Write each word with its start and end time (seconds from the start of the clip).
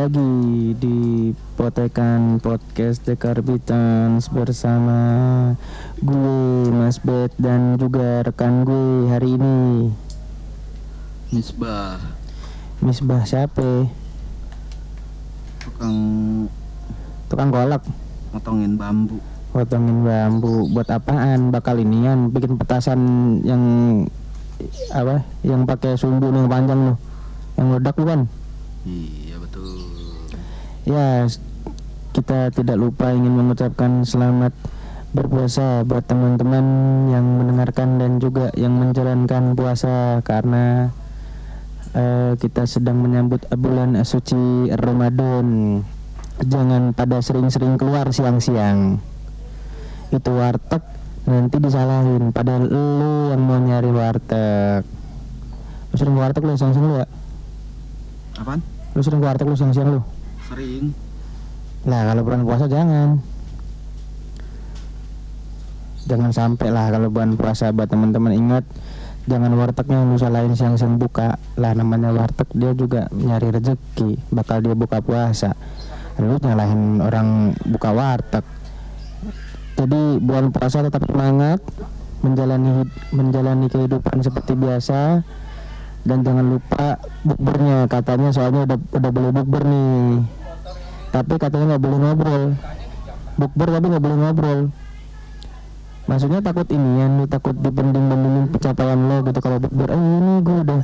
Lagi 0.00 0.72
di 0.80 1.28
Potekan 1.60 2.40
Podcast 2.40 3.04
The 3.04 3.20
Carbitans 3.20 4.32
bersama 4.32 4.96
gue 6.00 6.72
Mas 6.72 6.96
Bet 7.04 7.36
dan 7.36 7.76
juga 7.76 8.24
rekan 8.24 8.64
gue 8.64 9.12
hari 9.12 9.36
ini 9.36 9.92
Misbah 11.36 12.00
Misbah 12.80 13.28
siapa? 13.28 13.92
tukang 15.68 15.96
Tukang 17.28 17.52
kolak 17.52 17.84
motongin 18.32 18.80
bambu 18.80 19.20
potongin 19.52 20.00
bambu 20.00 20.64
buat 20.72 20.88
apaan? 20.88 21.52
Bakal 21.52 21.76
inian 21.76 22.32
bikin 22.32 22.56
petasan 22.56 23.00
yang 23.44 23.60
apa? 24.96 25.28
Yang 25.44 25.60
pakai 25.68 25.92
sumbu 26.00 26.32
yang 26.32 26.48
panjang 26.48 26.88
loh. 26.88 26.96
Yang 27.60 27.68
ledak 27.76 27.96
bukan? 28.00 28.20
iya 28.88 29.19
betul 29.19 29.19
Ya, 30.88 31.28
kita 32.16 32.48
tidak 32.56 32.80
lupa 32.80 33.12
ingin 33.12 33.36
mengucapkan 33.36 34.00
selamat 34.00 34.56
berpuasa 35.12 35.84
buat 35.84 36.08
teman-teman 36.08 36.64
yang 37.12 37.26
mendengarkan 37.36 38.00
dan 38.00 38.16
juga 38.16 38.48
yang 38.56 38.80
menjalankan 38.80 39.52
puasa 39.52 40.24
karena 40.24 40.88
eh, 41.92 42.32
kita 42.40 42.64
sedang 42.64 43.04
menyambut 43.04 43.44
bulan 43.60 43.98
suci 44.08 44.72
Ramadan. 44.72 45.80
Jangan 46.40 46.96
pada 46.96 47.20
sering-sering 47.20 47.76
keluar 47.76 48.08
siang-siang. 48.08 48.96
Itu 50.08 50.32
warteg 50.32 50.80
nanti 51.28 51.60
disalahin 51.60 52.32
padahal 52.32 52.64
lu 52.72 53.36
yang 53.36 53.42
mau 53.44 53.60
nyari 53.60 53.92
warteg. 53.92 54.88
Lu 55.92 55.94
sering 56.00 56.16
warteg 56.16 56.40
lu 56.40 56.56
siang-siang 56.56 56.86
lu 56.88 56.96
ya? 57.04 57.06
apaan 58.40 58.64
Lu 58.96 59.04
sering 59.04 59.20
warteg 59.20 59.44
lu 59.44 59.52
siang-siang 59.52 60.00
lu? 60.00 60.00
Sering. 60.50 60.90
Nah 61.86 62.00
kalau 62.10 62.22
bulan 62.26 62.42
puasa 62.42 62.66
jangan. 62.66 63.22
Jangan 66.10 66.30
sampai 66.34 66.68
lah 66.74 66.90
kalau 66.90 67.06
bulan 67.06 67.38
puasa 67.38 67.70
buat 67.70 67.86
teman-teman 67.86 68.34
ingat 68.34 68.64
Jangan 69.28 69.52
wartegnya 69.52 70.02
lu 70.08 70.16
salahin 70.16 70.56
siang-siang 70.56 70.96
buka. 70.96 71.36
Lah 71.60 71.76
namanya 71.76 72.10
warteg 72.10 72.48
dia 72.56 72.72
juga 72.72 73.06
nyari 73.12 73.52
rezeki 73.52 74.16
Bakal 74.32 74.64
dia 74.64 74.74
buka 74.74 75.04
puasa. 75.04 75.54
Lu 76.18 76.40
nyalahin 76.40 76.98
orang 77.04 77.54
buka 77.68 77.92
warteg. 77.92 78.42
Jadi 79.76 80.18
bulan 80.18 80.50
puasa 80.50 80.82
tetap 80.82 81.04
semangat 81.06 81.60
Menjalani 82.20 82.84
menjalani 83.16 83.64
kehidupan 83.72 84.20
seperti 84.20 84.52
biasa 84.52 85.24
dan 86.04 86.20
jangan 86.20 86.52
lupa 86.52 87.00
bukbernya. 87.24 87.88
Katanya 87.88 88.28
soalnya 88.28 88.68
udah 88.68 88.78
udah 88.92 89.10
boleh 89.12 89.30
bukber 89.32 89.62
nih 89.64 90.20
tapi 91.10 91.34
katanya 91.38 91.76
nggak 91.76 91.82
boleh 91.82 91.98
ngobrol. 91.98 92.42
Bukber 93.38 93.68
tapi 93.70 93.86
nggak 93.90 94.04
boleh 94.04 94.18
ngobrol. 94.18 94.60
Maksudnya 96.10 96.42
takut 96.42 96.66
inian 96.74 97.22
lu 97.22 97.24
takut 97.30 97.54
dibanding 97.54 98.10
bandingin 98.10 98.44
pencapaian 98.50 98.98
lo 98.98 99.22
gitu. 99.26 99.38
Kalau 99.38 99.58
bukber 99.62 99.88
eh 99.90 100.02
ini 100.02 100.34
gue 100.42 100.58
udah 100.66 100.80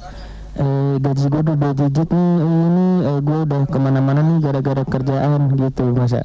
eh, 0.57 0.95
gaji 1.03 1.25
gue 1.27 1.41
udah 1.43 1.57
dua 1.59 1.73
digit 1.75 2.09
nih 2.11 2.31
eh, 2.39 2.63
ini 2.67 2.87
eh, 3.03 3.19
gue 3.23 3.39
udah 3.43 3.61
ke 3.67 3.79
mana-mana 3.79 4.21
nih 4.23 4.39
gara-gara 4.39 4.83
kerjaan 4.87 5.41
gitu 5.59 5.85
masa. 5.95 6.23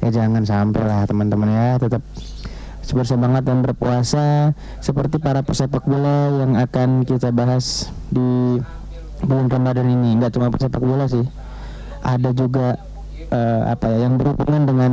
Ya 0.00 0.08
jangan 0.14 0.44
sampai 0.48 0.82
lah 0.84 1.04
teman-teman 1.04 1.48
ya. 1.52 1.68
Tetap 1.76 2.02
bersemangat 2.88 3.44
dan 3.44 3.60
berpuasa 3.60 4.56
seperti 4.80 5.20
para 5.20 5.44
pesepak 5.44 5.84
bola 5.84 6.32
yang 6.40 6.56
akan 6.56 7.04
kita 7.04 7.28
bahas 7.36 7.92
di 8.08 8.60
bulan 9.24 9.52
Ramadan 9.52 9.92
ini. 9.92 10.16
Nggak 10.16 10.40
cuma 10.40 10.48
pesepak 10.48 10.80
bola 10.80 11.04
sih. 11.04 11.24
Ada 12.00 12.32
juga 12.32 12.80
eh, 13.32 13.62
apa 13.68 13.86
ya 13.92 13.98
yang 14.08 14.14
berhubungan 14.16 14.62
dengan 14.68 14.92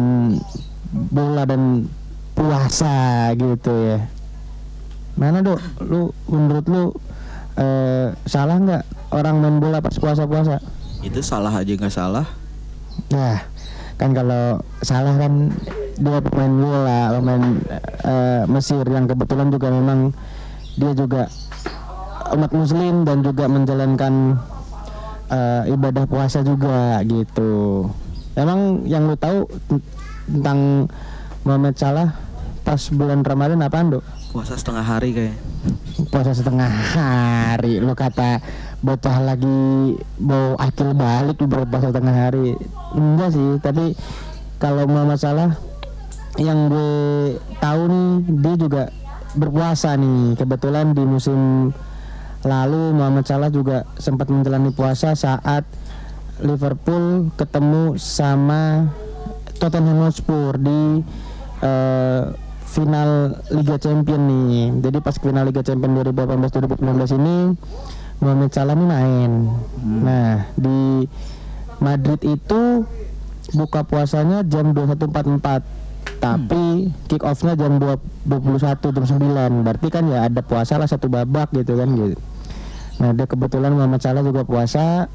bola 1.12 1.44
dan 1.48 1.88
puasa 2.36 3.32
gitu 3.36 3.74
ya. 3.96 4.00
Mana 5.16 5.40
dok? 5.40 5.60
Lu 5.84 6.12
menurut 6.28 6.66
lu 6.68 6.84
eh, 7.60 8.12
salah 8.28 8.60
nggak 8.60 8.84
orang 9.16 9.36
main 9.40 9.58
bola 9.64 9.80
pas 9.80 9.96
puasa 9.96 10.28
puasa 10.28 10.60
itu 11.06 11.22
salah 11.22 11.54
aja 11.54 11.70
nggak 11.78 11.94
salah. 11.94 12.26
Nah, 13.14 13.38
kan 14.02 14.10
kalau 14.18 14.58
salah 14.82 15.14
kan 15.22 15.54
dia 16.02 16.20
pemain 16.20 16.54
bola, 16.58 17.02
pemain 17.14 17.44
eh, 18.04 18.42
Mesir 18.50 18.82
yang 18.90 19.06
kebetulan 19.06 19.54
juga 19.54 19.70
memang 19.70 20.10
dia 20.76 20.92
juga 20.98 21.30
umat 22.34 22.52
muslim 22.52 23.06
dan 23.06 23.22
juga 23.22 23.46
menjalankan 23.46 24.14
eh, 25.30 25.74
ibadah 25.78 26.10
puasa 26.10 26.42
juga 26.42 27.06
gitu. 27.06 27.86
Emang 28.36 28.84
yang 28.84 29.08
lu 29.08 29.16
tahu 29.16 29.48
tentang 30.28 30.92
Muhammad 31.48 31.76
Salah 31.80 32.16
pas 32.66 32.82
bulan 32.92 33.24
Ramadan 33.24 33.64
apaan, 33.64 33.96
Dok? 33.96 34.06
puasa 34.36 34.60
setengah 34.60 34.84
hari 34.84 35.16
kayak 35.16 35.40
puasa 36.12 36.36
setengah 36.36 36.68
hari. 36.68 37.80
Lu 37.80 37.96
kata 37.96 38.44
bocah 38.84 39.24
lagi 39.24 39.96
mau 40.20 40.60
akil 40.60 40.92
balik 40.92 41.40
lu 41.40 41.48
berpuasa 41.48 41.96
setengah 41.96 42.16
hari. 42.28 42.52
Enggak 42.92 43.32
sih 43.32 43.64
tapi 43.64 43.96
kalau 44.60 44.92
mau 44.92 45.08
masalah 45.08 45.56
yang 46.36 46.68
gue 46.68 47.40
tahu 47.64 47.82
nih 47.88 48.12
dia 48.44 48.56
juga 48.60 48.84
berpuasa 49.40 49.96
nih. 49.96 50.36
Kebetulan 50.36 50.92
di 50.92 51.04
musim 51.08 51.72
lalu 52.44 52.92
Muhammad 52.92 53.24
Salah 53.24 53.48
juga 53.48 53.88
sempat 53.96 54.28
menjalani 54.28 54.76
puasa 54.76 55.16
saat 55.16 55.64
Liverpool 56.44 57.32
ketemu 57.40 57.96
sama 57.96 58.92
Tottenham 59.56 60.04
Hotspur 60.04 60.60
di 60.60 61.04
eh, 61.64 62.24
final 62.66 63.40
Liga 63.56 63.80
Champion 63.80 64.22
nih. 64.28 64.84
Jadi 64.84 64.98
pas 65.00 65.16
final 65.16 65.48
Liga 65.48 65.64
Champion 65.64 65.96
2018-2019 66.04 67.20
ini 67.24 67.38
Mohamed 68.20 68.52
Salah 68.52 68.76
nih 68.76 68.88
main. 68.88 69.32
Nah, 69.80 70.52
di 70.60 71.08
Madrid 71.80 72.20
itu 72.24 72.84
buka 73.56 73.88
puasanya 73.88 74.44
jam 74.44 74.76
21.44 74.76 75.86
tapi 76.22 76.90
kick 77.10 77.22
offnya 77.22 77.54
jam 77.58 77.78
2 77.78 78.30
21 78.30 78.96
jam 78.96 79.06
9 79.06 79.66
berarti 79.66 79.88
kan 79.90 80.06
ya 80.10 80.26
ada 80.30 80.42
puasa 80.42 80.80
lah 80.80 80.90
satu 80.90 81.12
babak 81.12 81.54
gitu 81.54 81.78
kan 81.78 81.90
gitu. 81.94 82.18
Nah 83.02 83.12
dia 83.12 83.28
kebetulan 83.28 83.76
Muhammad 83.76 84.00
Salah 84.02 84.24
juga 84.24 84.48
puasa 84.48 85.12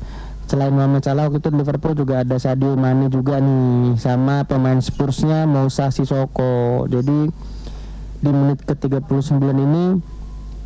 selain 0.51 0.75
Muhammad 0.75 1.07
Salah 1.07 1.31
waktu 1.31 1.39
itu 1.39 1.55
Liverpool 1.55 1.95
juga 1.95 2.27
ada 2.27 2.35
Sadio 2.35 2.75
Mane 2.75 3.07
juga 3.07 3.39
nih 3.39 3.95
sama 3.95 4.43
pemain 4.43 4.83
Spursnya 4.83 5.47
Moussa 5.47 5.95
Sissoko. 5.95 6.91
Jadi 6.91 7.31
di 8.21 8.31
menit 8.35 8.67
ke 8.67 8.75
39 8.75 9.07
ini 9.55 9.85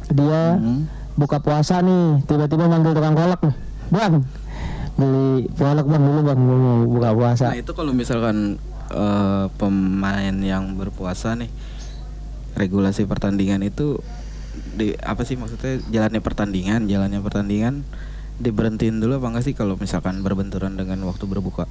dia 0.09 0.57
Hmm. 0.57 0.89
buka 1.15 1.39
puasa 1.39 1.79
nih 1.79 2.25
tiba-tiba 2.25 2.65
manggil 2.65 2.97
tukang 2.97 3.13
kolak 3.13 3.45
nih. 3.45 3.55
Bang 3.93 4.25
beli 4.95 5.51
kolak 5.53 5.85
bang 5.85 6.03
dulu 6.03 6.21
bang 6.23 6.39
mau 6.41 6.87
buka 6.89 7.11
puasa. 7.13 7.47
Nah 7.53 7.61
itu 7.61 7.73
kalau 7.77 7.93
misalkan 7.93 8.57
eh, 8.89 9.47
pemain 9.61 10.35
yang 10.41 10.81
berpuasa 10.81 11.37
nih 11.37 11.53
regulasi 12.55 13.05
pertandingan 13.05 13.61
itu 13.61 13.99
di 14.79 14.95
apa 15.03 15.27
sih 15.27 15.35
maksudnya 15.35 15.83
jalannya 15.91 16.23
pertandingan 16.23 16.87
jalannya 16.87 17.19
pertandingan 17.19 17.83
diberhentiin 18.41 18.99
dulu 18.99 19.23
apa 19.23 19.27
enggak 19.31 19.45
sih 19.47 19.55
kalau 19.55 19.79
misalkan 19.79 20.23
berbenturan 20.25 20.75
dengan 20.75 21.03
waktu 21.07 21.25
berbuka? 21.29 21.71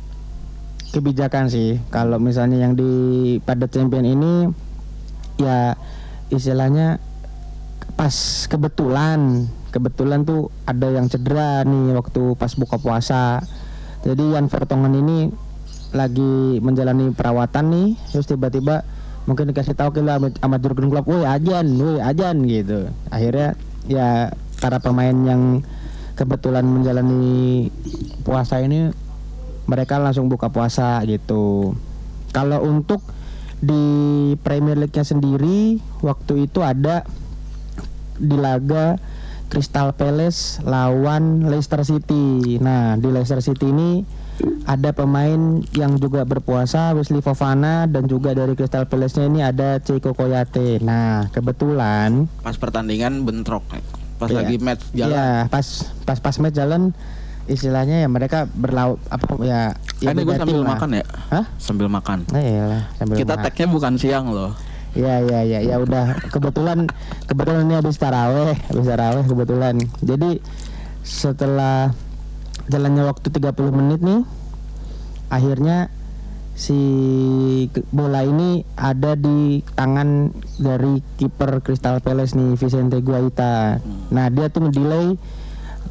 Kebijakan 0.94 1.50
sih. 1.50 1.82
Kalau 1.90 2.22
misalnya 2.22 2.62
yang 2.64 2.78
di 2.78 2.92
pada 3.42 3.66
champion 3.66 4.06
ini 4.06 4.48
ya 5.42 5.74
istilahnya 6.30 7.02
pas 7.98 8.46
kebetulan 8.50 9.50
kebetulan 9.74 10.22
tuh 10.22 10.54
ada 10.70 10.94
yang 10.94 11.10
cedera 11.10 11.66
nih 11.66 11.98
waktu 11.98 12.38
pas 12.38 12.54
buka 12.54 12.78
puasa. 12.78 13.42
Jadi 14.06 14.36
Jan 14.36 14.52
Vertonghen 14.52 14.94
ini 14.94 15.18
lagi 15.94 16.62
menjalani 16.62 17.14
perawatan 17.14 17.66
nih 17.70 17.90
terus 18.14 18.26
tiba-tiba 18.30 18.86
mungkin 19.24 19.50
dikasih 19.50 19.78
tahu 19.78 20.04
lah 20.04 20.20
sama- 20.20 20.36
sama 20.36 20.58
Jurgen 20.60 20.90
Klopp 20.92 21.10
woi 21.10 21.26
ajan 21.26 21.66
woi 21.80 21.98
ajan 22.02 22.44
gitu. 22.46 22.92
Akhirnya 23.10 23.58
ya 23.90 24.30
para 24.62 24.78
pemain 24.78 25.16
yang 25.26 25.66
kebetulan 26.14 26.66
menjalani 26.66 27.70
puasa 28.22 28.62
ini 28.62 28.94
mereka 29.66 29.98
langsung 29.98 30.28
buka 30.28 30.52
puasa 30.52 31.02
gitu. 31.08 31.74
Kalau 32.34 32.66
untuk 32.66 33.00
di 33.64 33.84
Premier 34.44 34.76
League-nya 34.76 35.08
sendiri 35.08 35.80
waktu 36.04 36.52
itu 36.52 36.60
ada 36.60 37.08
di 38.20 38.36
laga 38.36 39.00
Crystal 39.48 39.94
Palace 39.94 40.60
lawan 40.66 41.48
Leicester 41.48 41.86
City. 41.86 42.58
Nah, 42.58 42.98
di 42.98 43.08
Leicester 43.14 43.40
City 43.40 43.70
ini 43.70 44.02
ada 44.66 44.92
pemain 44.98 45.62
yang 45.78 46.02
juga 46.02 46.26
berpuasa 46.26 46.98
Wesley 46.98 47.22
Fofana 47.22 47.86
dan 47.86 48.10
juga 48.10 48.34
dari 48.34 48.58
Crystal 48.58 48.90
Palace-nya 48.90 49.30
ini 49.30 49.40
ada 49.46 49.78
Ceko 49.78 50.18
Koyate. 50.18 50.82
Nah, 50.82 51.30
kebetulan 51.30 52.26
pas 52.42 52.58
pertandingan 52.58 53.24
bentrok 53.24 53.62
pas 54.24 54.30
Iya. 54.30 54.40
lagi 54.40 54.56
match 54.58 54.84
jalan 54.92 55.12
Iya, 55.12 55.28
pas 55.48 55.68
pas 56.02 56.18
pas 56.18 56.36
match 56.38 56.56
jalan 56.56 56.82
istilahnya 57.44 57.96
ya 58.00 58.08
mereka 58.08 58.48
berlaut 58.50 59.04
apa 59.06 59.26
ya 59.42 59.76
ya 60.00 60.10
kan 60.10 60.16
gue 60.18 60.32
sambil 60.34 60.58
lah. 60.58 60.70
makan 60.74 60.90
ya 60.94 61.04
Hah? 61.30 61.46
sambil 61.58 61.88
makan 61.88 62.18
Nah, 62.26 62.40
iyalah, 62.40 62.84
sambil 62.94 63.16
kita 63.18 63.34
makan. 63.34 63.44
tagnya 63.44 63.68
bukan 63.68 63.94
siang 63.96 64.28
loh 64.30 64.52
Ya 64.94 65.18
ya 65.20 65.42
ya 65.42 65.60
ya 65.60 65.76
udah 65.78 66.22
kebetulan 66.30 66.86
kebetulan 67.26 67.66
ini 67.66 67.76
habis 67.76 67.98
taraweh 67.98 68.54
habis 68.64 68.86
taraweh 68.86 69.24
kebetulan 69.24 69.76
jadi 70.00 70.38
setelah 71.02 71.90
jalannya 72.66 73.04
waktu 73.04 73.28
30 73.28 73.52
menit 73.74 74.00
nih 74.00 74.22
akhirnya 75.28 75.90
si 76.54 76.80
bola 77.90 78.22
ini 78.22 78.62
ada 78.78 79.18
di 79.18 79.66
tangan 79.74 80.30
dari 80.62 81.02
kiper 81.18 81.66
Crystal 81.66 81.98
Palace 81.98 82.38
nih 82.38 82.54
Vicente 82.54 83.02
Guaita. 83.02 83.82
Nah 84.14 84.26
dia 84.30 84.54
tuh 84.54 84.70
ngedelay 84.70 85.18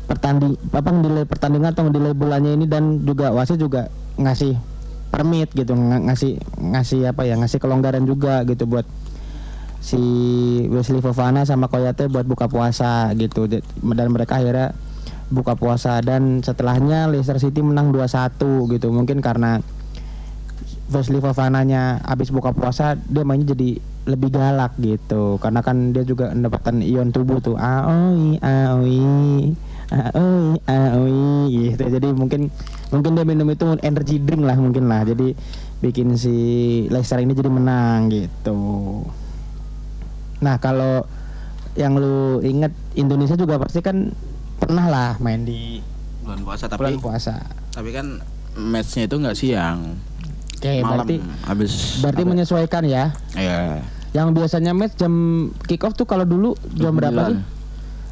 pertanding 0.07 0.55
apa 0.71 0.89
ngedelay 0.91 1.25
pertandingan 1.27 1.71
atau 1.75 1.91
ngedelay 1.91 2.15
bolanya 2.15 2.51
ini 2.55 2.71
dan 2.71 3.03
juga 3.03 3.35
wasit 3.35 3.59
juga 3.59 3.91
ngasih 4.19 4.55
permit 5.13 5.51
gitu 5.53 5.75
ng- 5.75 6.09
ngasih 6.09 6.41
ngasih 6.57 7.11
apa 7.11 7.27
ya 7.27 7.37
ngasih 7.37 7.59
kelonggaran 7.61 8.07
juga 8.07 8.47
gitu 8.49 8.65
buat 8.65 8.87
si 9.83 9.99
Wesley 10.71 11.03
Fofana 11.03 11.43
sama 11.43 11.67
Koyate 11.67 12.07
buat 12.07 12.23
buka 12.23 12.47
puasa 12.47 13.11
gitu. 13.19 13.51
Dan 13.51 14.09
mereka 14.15 14.39
akhirnya 14.39 14.73
buka 15.27 15.59
puasa 15.59 15.99
dan 16.07 16.39
setelahnya 16.39 17.11
Leicester 17.11 17.43
City 17.43 17.67
menang 17.67 17.91
2-1 17.91 18.39
gitu. 18.79 18.95
Mungkin 18.95 19.19
karena 19.19 19.59
Wesley 20.91 21.23
Fofananya 21.23 22.03
habis 22.03 22.35
buka 22.35 22.51
puasa 22.51 22.99
dia 22.99 23.23
mainnya 23.23 23.55
jadi 23.55 23.79
lebih 24.09 24.35
galak 24.35 24.75
gitu. 24.83 25.39
Karena 25.39 25.63
kan 25.63 25.95
dia 25.95 26.03
juga 26.03 26.35
mendapatkan 26.35 26.83
ion 26.83 27.15
tubuh 27.15 27.39
tuh. 27.39 27.55
Aoi 27.55 28.41
aoi 28.43 28.99
aoi 29.93 30.59
aoi 30.67 31.23
gitu. 31.53 31.85
Jadi 31.87 32.09
mungkin 32.11 32.51
mungkin 32.91 33.11
dia 33.15 33.25
minum 33.29 33.47
itu 33.53 33.79
energy 33.85 34.19
drink 34.19 34.43
lah 34.43 34.59
mungkin 34.59 34.91
lah. 34.91 35.07
Jadi 35.07 35.37
bikin 35.83 36.19
si 36.19 36.37
Leicester 36.91 37.23
ini 37.23 37.35
jadi 37.35 37.51
menang 37.51 38.11
gitu. 38.11 38.59
Nah 40.43 40.59
kalau 40.59 41.07
yang 41.79 41.97
lu 41.97 42.43
inget 42.45 42.75
Indonesia 42.99 43.39
juga 43.39 43.57
pasti 43.57 43.81
kan 43.81 44.13
pernah 44.61 44.87
lah 44.87 45.11
main 45.19 45.43
di 45.43 45.81
bulan 46.23 46.45
puasa 46.47 46.69
tapi 46.69 46.79
bulan 46.85 47.01
puasa. 47.03 47.35
tapi 47.73 47.91
kan 47.91 48.21
matchnya 48.55 49.09
itu 49.09 49.17
nggak 49.17 49.35
siang 49.37 49.97
oke 50.63 50.73
malam 50.79 51.03
berarti 51.03 51.17
habis 51.43 51.73
berarti 51.99 52.23
menyesuaikan 52.25 52.83
ya 52.85 53.11
ya 53.35 53.83
Yang 54.13 54.29
biasanya 54.37 54.71
match 54.71 54.95
jam 54.95 55.15
kick 55.65 55.83
off 55.83 55.93
tuh 55.93 56.05
kalau 56.05 56.23
dulu 56.23 56.53
jam 56.71 56.93
berapa 56.93 57.33
sih? 57.33 57.41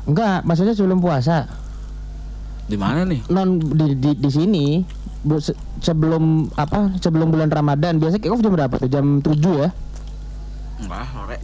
Enggak, 0.03 0.43
maksudnya 0.43 0.73
sebelum 0.73 0.97
puasa. 0.97 1.45
di 2.65 2.75
mana 2.75 3.05
nih 3.05 3.21
Non 3.29 3.61
di 3.61 3.95
di, 3.95 4.17
di 4.17 4.31
sini 4.31 4.81
bu- 5.21 5.39
se- 5.39 5.53
sebelum 5.79 6.49
apa? 6.57 6.97
Sebelum 6.97 7.29
bulan 7.29 7.47
Ramadan 7.47 8.01
biasa 8.01 8.17
kick 8.17 8.33
off 8.33 8.41
jam 8.41 8.51
berapa 8.51 8.75
tuh? 8.75 8.89
Jam 8.89 9.21
7 9.21 9.29
ya? 9.61 9.69
enggak 10.81 11.05
sore 11.07 11.37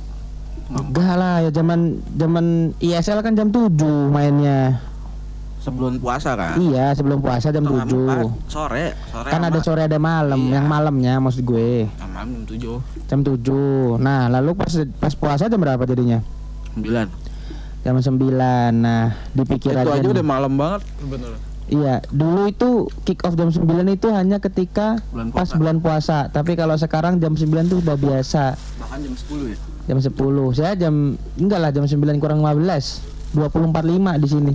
Enggak 0.66 1.14
lah, 1.14 1.34
ya 1.38 1.50
zaman 1.52 1.78
zaman 2.10 2.46
ISL 2.80 3.20
kan 3.20 3.36
jam 3.36 3.52
7 3.52 3.70
mainnya. 4.08 4.80
Sebelum 5.66 5.98
puasa 5.98 6.30
kan 6.32 6.54
Iya, 6.56 6.94
sebelum 6.94 7.18
puasa 7.18 7.50
jam 7.50 7.60
Setengah 7.60 7.84
7. 7.84 7.98
empat, 7.98 8.16
sore 8.46 8.86
sore 9.10 9.28
Kan 9.28 9.42
ada 9.42 9.58
sore 9.58 9.82
ada 9.82 9.98
malam, 9.98 10.38
Iya. 10.40 10.52
yang 10.54 10.66
malamnya 10.66 11.12
maksud 11.18 11.42
gue. 11.42 11.90
sama 11.92 12.10
malam 12.14 12.28
jam 12.32 12.44
tujuh 12.46 12.76
Jam 13.04 13.20
7. 13.20 13.98
Nah, 13.98 14.30
lalu 14.30 14.50
pas 14.54 14.70
pas 14.96 15.12
puasa 15.12 15.44
jam 15.44 15.58
berapa 15.58 15.82
jadinya? 15.82 16.22
sembilan 16.72 17.06
Jam 17.82 17.94
9. 17.98 18.72
Nah, 18.76 19.04
dipikir 19.32 19.70
itu 19.72 19.90
aja 19.92 20.06
udah 20.06 20.24
malam 20.24 20.54
banget 20.54 20.86
sebenarnya 20.96 21.40
Iya, 21.66 21.98
dulu 22.08 22.46
itu 22.46 22.70
kick 23.02 23.22
off 23.22 23.34
jam 23.34 23.50
9 23.50 23.66
itu 23.88 24.06
hanya 24.08 24.38
ketika 24.38 25.02
Bulan 25.10 25.34
pas 25.34 25.50
bulan 25.50 25.76
puasa. 25.78 26.30
Tapi 26.30 26.54
kalau 26.54 26.78
sekarang 26.78 27.18
jam 27.18 27.34
9 27.34 27.42
tuh 27.66 27.82
udah 27.82 27.94
biasa. 27.96 28.54
bahkan 28.78 29.02
jam 29.02 29.10
10 29.12 29.50
ya 29.50 29.58
Jam 29.86 29.98
10. 29.98 30.14
Saya 30.52 30.74
jam 30.76 30.94
enggak 31.34 31.58
lah 31.58 31.70
jam 31.70 31.82
9 31.82 31.98
kurang 32.16 32.38
15. 32.40 33.02
24.5 33.34 33.82
di 34.16 34.28
sini. 34.28 34.52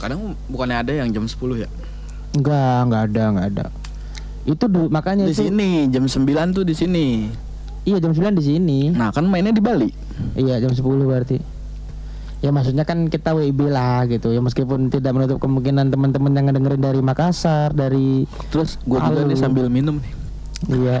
Kadang 0.00 0.20
bukannya 0.46 0.76
ada 0.78 0.92
yang 0.94 1.08
jam 1.10 1.24
10 1.24 1.36
ya 1.58 1.68
Enggak, 2.30 2.78
enggak 2.84 3.02
ada, 3.06 3.22
enggak 3.28 3.46
ada. 3.48 3.64
Itu 4.42 4.64
du- 4.64 4.86
makanya 4.88 5.26
di 5.26 5.34
itu 5.34 5.44
sini 5.44 5.86
jam 5.86 6.04
9 6.04 6.24
tuh 6.50 6.62
di 6.62 6.72
sini 6.72 7.06
Iya, 7.82 7.96
jam 7.98 8.10
9 8.10 8.32
di 8.32 8.44
sini. 8.46 8.78
nah 8.90 9.08
kan 9.08 9.24
mainnya 9.24 9.50
di 9.50 9.60
Bali 9.60 9.90
Iya, 10.34 10.58
jam 10.58 10.70
10 10.70 10.80
berarti. 11.02 11.36
Ya 12.38 12.48
maksudnya 12.50 12.82
kan 12.82 13.04
kita 13.06 13.32
WIB 13.32 13.68
lah 13.68 14.06
gitu 14.06 14.30
ya 14.30 14.40
meskipun 14.40 14.88
tidak 14.88 15.12
menutup 15.12 15.36
kemungkinan 15.38 15.88
teman-teman 15.88 16.32
yang 16.32 16.46
dengerin 16.50 16.80
dari 16.80 17.00
Makassar, 17.00 17.68
dari 17.70 18.24
terus 18.48 18.80
gua 18.82 19.04
juga 19.04 19.24
nih 19.24 19.36
sambil 19.36 19.68
minum 19.68 19.98
nih 19.98 20.12
Iya, 20.70 20.96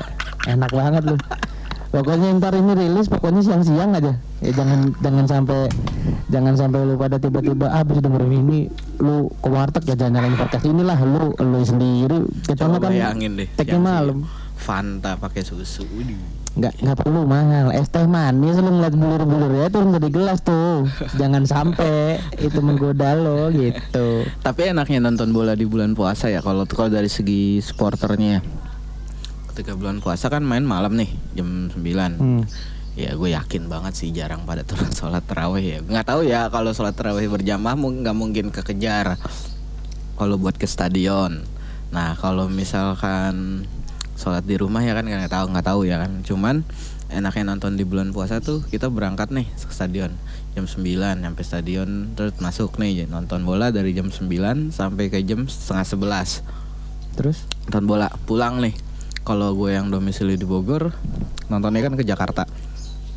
enak 0.46 0.68
banget 0.70 1.02
lu. 1.06 1.16
Pokoknya 1.90 2.38
ntar 2.38 2.54
ini 2.54 2.72
rilis 2.78 3.10
pokoknya 3.10 3.42
siang-siang 3.42 3.90
aja. 3.98 4.14
Ya 4.38 4.50
jangan 4.54 4.94
jangan 5.02 5.26
sampai 5.26 5.66
jangan 6.30 6.54
sampai 6.54 6.86
lu 6.86 6.94
pada 6.94 7.18
tiba-tiba 7.18 7.66
ah, 7.66 7.82
habis 7.82 7.98
dengerin 7.98 8.30
ini 8.46 8.58
lu 9.02 9.26
ke 9.42 9.50
warteg 9.50 9.82
ya 9.90 9.98
jangan 9.98 10.22
nyalain 10.22 10.38
podcast 10.38 10.64
inilah 10.70 10.98
lu 11.02 11.34
lu 11.34 11.60
sendiri. 11.66 12.30
Kita 12.46 12.70
coba 12.70 12.86
kan 12.86 12.90
bayangin 12.94 13.34
deh 13.34 13.48
siang-siang. 13.58 13.82
malam. 13.82 14.18
Fanta 14.54 15.18
pakai 15.18 15.42
susu. 15.42 15.82
Nggak 16.54 16.78
nggak 16.78 16.96
perlu 17.02 17.26
mahal. 17.26 17.74
Es 17.74 17.90
teh 17.90 18.06
manis 18.06 18.62
lu 18.62 18.70
ngeliat 18.70 18.94
bulur-bulur 18.94 19.50
ya 19.58 19.66
turun 19.66 19.90
dari 19.90 20.14
gelas 20.14 20.46
tuh. 20.46 20.86
jangan 21.20 21.42
sampai 21.42 22.22
itu 22.38 22.62
menggoda 22.62 23.18
lo 23.18 23.50
gitu. 23.50 24.30
Tapi 24.46 24.70
enaknya 24.70 25.02
nonton 25.02 25.34
bola 25.34 25.58
di 25.58 25.66
bulan 25.66 25.98
puasa 25.98 26.30
ya 26.30 26.38
kalau 26.38 26.62
kalau 26.70 26.86
dari 26.86 27.10
segi 27.10 27.58
supporternya. 27.58 28.69
Ketika 29.50 29.74
bulan 29.74 29.98
puasa 29.98 30.30
kan 30.30 30.46
main 30.46 30.62
malam 30.62 30.94
nih 30.94 31.10
jam 31.34 31.68
9 31.68 31.82
Hmm. 32.16 32.42
Ya 32.98 33.14
gue 33.14 33.30
yakin 33.30 33.70
banget 33.70 33.94
sih 33.94 34.10
jarang 34.10 34.42
pada 34.46 34.66
turun 34.66 34.90
sholat 34.98 35.22
terawih 35.26 35.62
ya. 35.62 35.78
Nggak 35.82 36.06
tahu 36.06 36.20
ya 36.26 36.50
kalau 36.50 36.74
sholat 36.74 36.94
terawih 36.94 37.30
berjamaah 37.30 37.78
nggak 37.78 38.16
mungkin 38.16 38.50
kekejar 38.50 39.18
Kalau 40.18 40.36
buat 40.36 40.58
ke 40.58 40.66
stadion. 40.68 41.42
Nah 41.94 42.12
kalau 42.18 42.50
misalkan 42.50 43.64
sholat 44.18 44.44
di 44.44 44.58
rumah 44.60 44.84
ya 44.84 44.92
kan 44.92 45.06
nggak 45.06 45.32
tahu 45.32 45.46
nggak 45.54 45.66
tahu 45.66 45.80
ya 45.88 45.96
kan. 46.02 46.20
Cuman 46.26 46.66
enaknya 47.10 47.42
nonton 47.54 47.74
di 47.74 47.82
bulan 47.82 48.14
puasa 48.14 48.38
tuh 48.38 48.62
kita 48.70 48.86
berangkat 48.86 49.34
nih 49.34 49.46
ke 49.50 49.74
stadion 49.74 50.14
jam 50.54 50.66
9 50.66 50.78
sampai 51.18 51.42
stadion 51.42 52.14
terus 52.14 52.38
masuk 52.38 52.78
nih 52.78 53.06
nonton 53.10 53.42
bola 53.42 53.74
dari 53.74 53.90
jam 53.90 54.14
9 54.14 54.30
sampai 54.70 55.10
ke 55.10 55.18
jam 55.26 55.50
setengah 55.50 55.86
11 56.46 57.18
Terus? 57.18 57.42
Nonton 57.66 57.84
bola 57.90 58.06
pulang 58.24 58.62
nih 58.62 58.74
kalau 59.20 59.52
gue 59.52 59.76
yang 59.76 59.92
domisili 59.92 60.34
di 60.40 60.48
Bogor 60.48 60.96
nontonnya 61.52 61.84
kan 61.84 61.94
ke 61.98 62.04
Jakarta. 62.06 62.48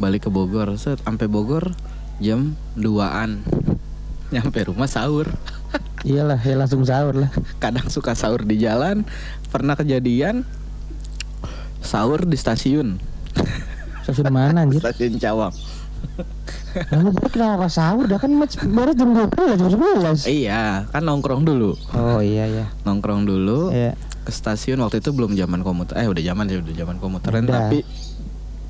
Balik 0.02 0.28
ke 0.28 0.30
Bogor 0.34 0.76
set 0.76 1.00
sampai 1.06 1.30
Bogor 1.30 1.72
jam 2.20 2.58
2an 2.76 3.46
nyampe 4.34 4.68
rumah 4.68 4.90
sahur. 4.90 5.30
Iyalah 6.08 6.42
ya 6.44 6.60
langsung 6.60 6.84
sahur 6.84 7.16
lah. 7.16 7.32
kadang 7.64 7.88
suka 7.88 8.12
sahur 8.18 8.44
di 8.44 8.60
jalan. 8.60 9.08
Pernah 9.48 9.80
kejadian 9.80 10.44
sahur 11.80 12.28
di 12.28 12.36
stasiun. 12.36 13.00
Stasiun 14.04 14.36
mana 14.36 14.68
anjir? 14.68 14.84
stasiun 14.84 15.16
Cawang. 15.16 15.56
Lalu 16.92 17.10
baru 17.16 17.30
kenapa 17.32 17.72
sahur? 17.72 18.04
Dah 18.04 18.20
kan 18.20 18.36
baru 18.76 18.92
jam 18.92 19.16
12 19.16 19.56
jam 19.56 19.70
11 20.20 20.28
iya 20.28 20.84
kan 20.92 21.08
nongkrong 21.08 21.48
dulu. 21.48 21.80
Oh 21.96 22.20
iya 22.20 22.44
iya. 22.52 22.66
Nongkrong 22.84 23.24
dulu. 23.24 23.72
Iya 23.72 23.96
ke 24.24 24.32
stasiun 24.32 24.80
waktu 24.80 24.98
itu 24.98 25.12
belum 25.12 25.34
zaman 25.34 25.62
komuter. 25.62 25.96
Eh 25.96 26.08
udah 26.08 26.24
zaman 26.24 26.48
sih 26.48 26.58
udah 26.58 26.74
zaman 26.74 26.98
komuteran. 26.98 27.44
Udah. 27.44 27.68
tapi 27.68 27.84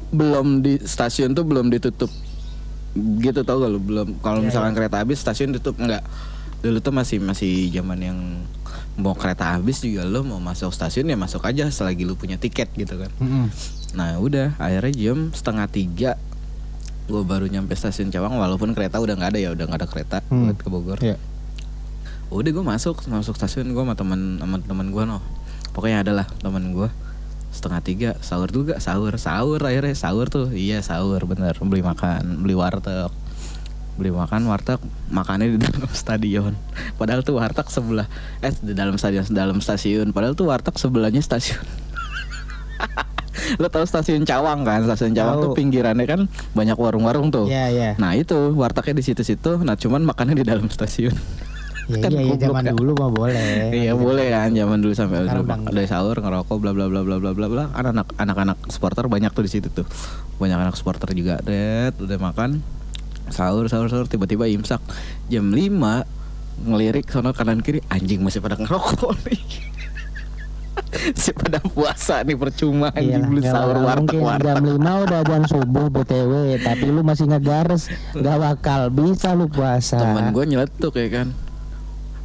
belum 0.10 0.60
di 0.60 0.78
stasiun 0.80 1.32
tuh 1.32 1.42
belum 1.42 1.70
ditutup. 1.70 2.10
Gitu 2.94 3.42
tau 3.42 3.58
gak 3.58 3.70
lu? 3.70 3.80
Belum. 3.80 4.18
Kalau 4.20 4.40
Iya, 4.40 4.48
misalkan 4.50 4.74
kereta 4.74 4.98
habis 4.98 5.18
stasiun 5.18 5.54
tutup 5.54 5.78
enggak 5.78 6.02
dulu 6.60 6.80
tuh 6.80 6.92
masih 6.92 7.20
masih 7.20 7.68
zaman 7.70 8.00
yang 8.00 8.20
mau 8.96 9.12
kereta 9.12 9.52
habis 9.52 9.84
juga 9.84 10.06
lo 10.06 10.24
mau 10.24 10.40
masuk 10.40 10.72
stasiun 10.72 11.04
ya 11.04 11.18
masuk 11.18 11.44
aja 11.44 11.68
selagi 11.68 12.04
lu 12.04 12.14
punya 12.14 12.38
tiket 12.38 12.72
gitu 12.74 12.96
kan. 12.96 13.12
Mm-mm. 13.18 13.52
nah 13.94 14.16
udah. 14.16 14.56
Akhirnya 14.58 14.94
jam 14.94 15.30
setengah 15.30 15.68
tiga 15.68 16.12
gue 17.04 17.20
baru 17.20 17.46
nyampe 17.46 17.76
stasiun 17.76 18.08
Cawang 18.10 18.40
walaupun 18.40 18.72
kereta 18.72 18.98
udah 18.98 19.12
nggak 19.12 19.36
ada 19.36 19.40
ya 19.40 19.50
udah 19.52 19.66
nggak 19.68 19.76
ada 19.78 19.88
kereta 19.88 20.18
Hmm. 20.26 20.48
buat 20.48 20.58
ke 20.58 20.70
Bogor. 20.70 21.00
Iya. 21.04 21.20
Udah 22.30 22.50
gue 22.50 22.64
masuk 22.64 22.96
masuk 23.06 23.36
stasiun 23.36 23.68
gue 23.68 23.84
sama 23.84 23.94
teman 23.94 24.40
sama 24.40 24.56
teman 24.58 24.88
gue 24.88 25.04
no 25.04 25.20
pokoknya 25.74 26.06
adalah 26.06 26.30
teman 26.40 26.72
gue 26.72 26.88
setengah 27.54 27.82
tiga 27.86 28.10
sahur 28.26 28.50
juga 28.50 28.82
sahur 28.82 29.14
sahur 29.22 29.62
akhirnya 29.62 29.94
sahur 29.94 30.26
tuh. 30.26 30.50
Iya 30.50 30.82
sahur 30.82 31.22
bener. 31.30 31.54
Beli 31.62 31.86
makan 31.86 32.42
beli 32.42 32.58
warteg. 32.58 33.14
Beli 33.94 34.10
makan 34.10 34.50
warteg 34.50 34.82
makannya 35.14 35.54
di 35.54 35.62
dalam 35.70 35.86
stadion. 35.94 36.58
Padahal 36.98 37.22
tuh 37.22 37.38
warteg 37.38 37.70
sebelah 37.70 38.10
eh 38.42 38.50
di 38.58 38.74
dalam 38.74 38.98
stadion 38.98 39.22
dalam 39.30 39.62
stasiun. 39.62 40.10
Padahal 40.10 40.34
tuh 40.34 40.50
warteg 40.50 40.74
sebelahnya 40.82 41.22
stasiun. 41.22 41.62
Lo 43.62 43.70
tau 43.70 43.86
stasiun 43.86 44.26
Cawang 44.26 44.66
kan? 44.66 44.82
Stasiun 44.90 45.14
Cawang 45.14 45.38
Tahu. 45.38 45.44
tuh 45.46 45.50
pinggirannya 45.54 46.10
kan 46.10 46.26
banyak 46.58 46.78
warung-warung 46.80 47.30
tuh. 47.30 47.46
Iya 47.46 47.70
iya. 47.70 47.90
Nah 48.02 48.18
itu 48.18 48.34
wartegnya 48.58 48.98
di 48.98 49.06
situ-situ. 49.06 49.62
Nah 49.62 49.78
cuman 49.78 50.10
makannya 50.10 50.42
di 50.42 50.46
dalam 50.48 50.66
stasiun. 50.74 51.14
Ya, 51.84 52.00
Kan 52.00 52.10
iya, 52.10 52.22
iya 52.24 52.36
zaman 52.40 52.64
ya. 52.64 52.72
dulu 52.72 52.92
mah 52.96 53.10
boleh. 53.10 53.44
Iya 53.70 53.92
boleh 53.94 54.28
kan 54.30 54.50
zaman 54.50 54.80
dulu 54.80 54.94
sampai 54.94 55.28
dari 55.66 55.84
sahur 55.84 56.16
ngerokok 56.16 56.56
bla 56.56 56.72
bla 56.72 56.88
bla 56.88 57.02
bla 57.02 57.18
bla 57.18 57.32
bla 57.32 57.48
bla. 57.48 57.64
Kan 57.70 57.92
anak 57.92 58.08
anak-anak 58.16 58.58
supporter 58.68 59.04
banyak 59.06 59.30
tuh 59.30 59.44
di 59.44 59.52
situ 59.52 59.68
tuh. 59.68 59.84
Banyak 60.38 60.60
anak 60.62 60.76
supporter 60.76 61.12
juga. 61.12 61.38
Det 61.40 61.92
udah 61.94 62.20
makan 62.22 62.64
sahur 63.28 63.68
sahur 63.68 63.88
sahur 63.88 64.06
tiba-tiba 64.06 64.48
imsak. 64.48 64.80
Jam 65.28 65.50
5 65.50 66.08
ngelirik 66.64 67.04
sono 67.06 67.32
kanan 67.32 67.60
kiri 67.60 67.84
anjing 67.88 68.22
masih 68.22 68.40
pada 68.40 68.56
ngerokok 68.56 69.12
nih. 69.26 69.42
Si 71.14 71.30
pada 71.32 71.60
puasa 71.60 72.22
nih 72.22 72.34
percuma 72.34 72.90
anjing 72.90 73.12
Iyalah, 73.14 73.28
beli 73.28 73.42
nggak- 73.42 73.54
sahur 73.54 73.78
warteg 73.78 74.20
warteg 74.20 74.46
jam 74.48 74.64
5 74.64 75.04
udah 75.04 75.22
jam 75.24 75.42
subuh 75.44 75.86
BTW 75.90 76.32
Tapi 76.60 76.86
lu 76.88 77.02
masih 77.02 77.26
ngegares 77.28 77.90
Gak 78.14 78.38
bakal 78.40 78.82
bisa 78.88 79.34
lu 79.34 79.46
puasa. 79.48 80.00
Temen 80.00 80.32
gue 80.32 80.44
nyeletuk 80.48 80.94
ya 80.94 81.10
kan 81.12 81.28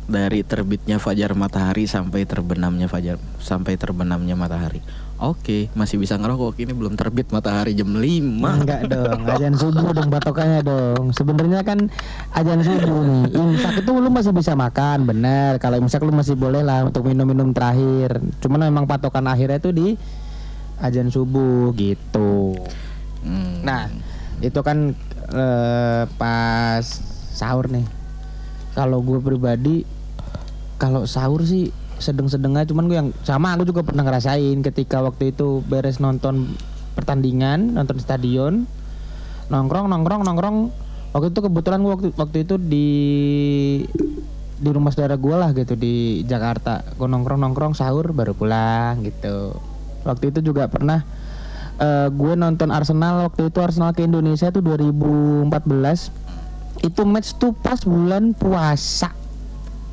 dari 0.09 0.41
terbitnya 0.41 0.97
fajar 0.97 1.37
matahari 1.37 1.85
sampai 1.85 2.25
terbenamnya 2.25 2.89
fajar 2.89 3.21
sampai 3.39 3.77
terbenamnya 3.77 4.35
matahari 4.35 4.81
oke 5.21 5.69
masih 5.77 6.01
bisa 6.01 6.17
ngerokok 6.17 6.57
ini 6.65 6.73
belum 6.73 6.97
terbit 6.97 7.29
matahari 7.29 7.77
jam 7.77 7.93
5 7.93 8.59
Enggak 8.59 8.81
dong, 8.89 9.21
ajan 9.29 9.55
subuh 9.55 9.91
dong 9.93 10.09
patokannya 10.09 10.61
dong. 10.63 11.11
Sebenarnya 11.11 11.61
kan 11.67 11.91
ajan 12.35 12.61
subuh 12.63 13.01
nih. 13.03 13.23
Imsak 13.35 13.83
itu 13.83 13.91
lu 13.91 14.11
masih 14.11 14.33
bisa 14.35 14.53
makan, 14.55 15.09
bener. 15.09 15.57
Kalau 15.59 15.81
imsak 15.81 16.05
lu 16.05 16.13
masih 16.15 16.35
boleh 16.39 16.63
lah 16.63 16.87
untuk 16.87 17.07
minum-minum 17.07 17.51
terakhir. 17.51 18.23
Cuman 18.45 18.69
memang 18.69 18.85
patokan 18.87 19.27
akhirnya 19.27 19.59
itu 19.59 19.71
di 19.75 19.89
ajan 20.79 21.11
subuh 21.11 21.75
gitu. 21.75 22.55
Hmm. 23.27 23.67
Nah, 23.67 23.91
itu 24.39 24.61
kan 24.63 24.95
eh, 25.35 26.03
pas 26.15 26.85
sahur 27.35 27.67
nih. 27.71 27.87
Kalau 28.75 29.03
gue 29.03 29.19
pribadi, 29.19 29.83
kalau 30.79 31.05
sahur 31.05 31.43
sih 31.43 31.75
sedeng-sedeng 31.99 32.55
aja. 32.55 32.71
Cuman 32.71 32.87
gue 32.87 32.97
yang 32.97 33.11
sama, 33.27 33.53
aku 33.59 33.69
juga 33.69 33.83
pernah 33.83 34.07
ngerasain 34.07 34.63
ketika 34.63 35.03
waktu 35.03 35.35
itu 35.35 35.61
beres 35.67 35.99
nonton 35.99 36.55
pertandingan, 36.95 37.75
nonton 37.75 37.99
stadion, 37.99 38.65
nongkrong, 39.51 39.91
nongkrong, 39.91 40.23
nongkrong. 40.25 40.57
Waktu 41.13 41.35
itu 41.35 41.41
kebetulan 41.43 41.83
gue 41.83 41.93
waktu 41.93 42.09
waktu 42.15 42.39
itu 42.47 42.55
di 42.57 42.89
di 44.59 44.71
rumah 44.75 44.91
saudara 44.91 45.19
gue 45.19 45.35
lah 45.35 45.51
gitu 45.53 45.75
di 45.75 46.23
Jakarta. 46.25 46.87
Gue 46.95 47.11
nongkrong, 47.11 47.43
nongkrong, 47.43 47.75
sahur, 47.75 48.15
baru 48.15 48.33
pulang 48.33 49.03
gitu. 49.03 49.59
Waktu 50.07 50.31
itu 50.31 50.41
juga 50.55 50.71
pernah 50.71 51.03
eh, 51.83 52.09
gue 52.09 52.33
nonton 52.39 52.71
Arsenal 52.71 53.27
waktu 53.27 53.51
itu 53.51 53.59
Arsenal 53.59 53.91
ke 53.93 54.07
Indonesia 54.07 54.51
tuh 54.55 54.63
2014 54.63 55.51
itu 56.79 57.03
match 57.03 57.35
tuh 57.43 57.51
pas 57.59 57.83
bulan 57.83 58.31
puasa 58.39 59.18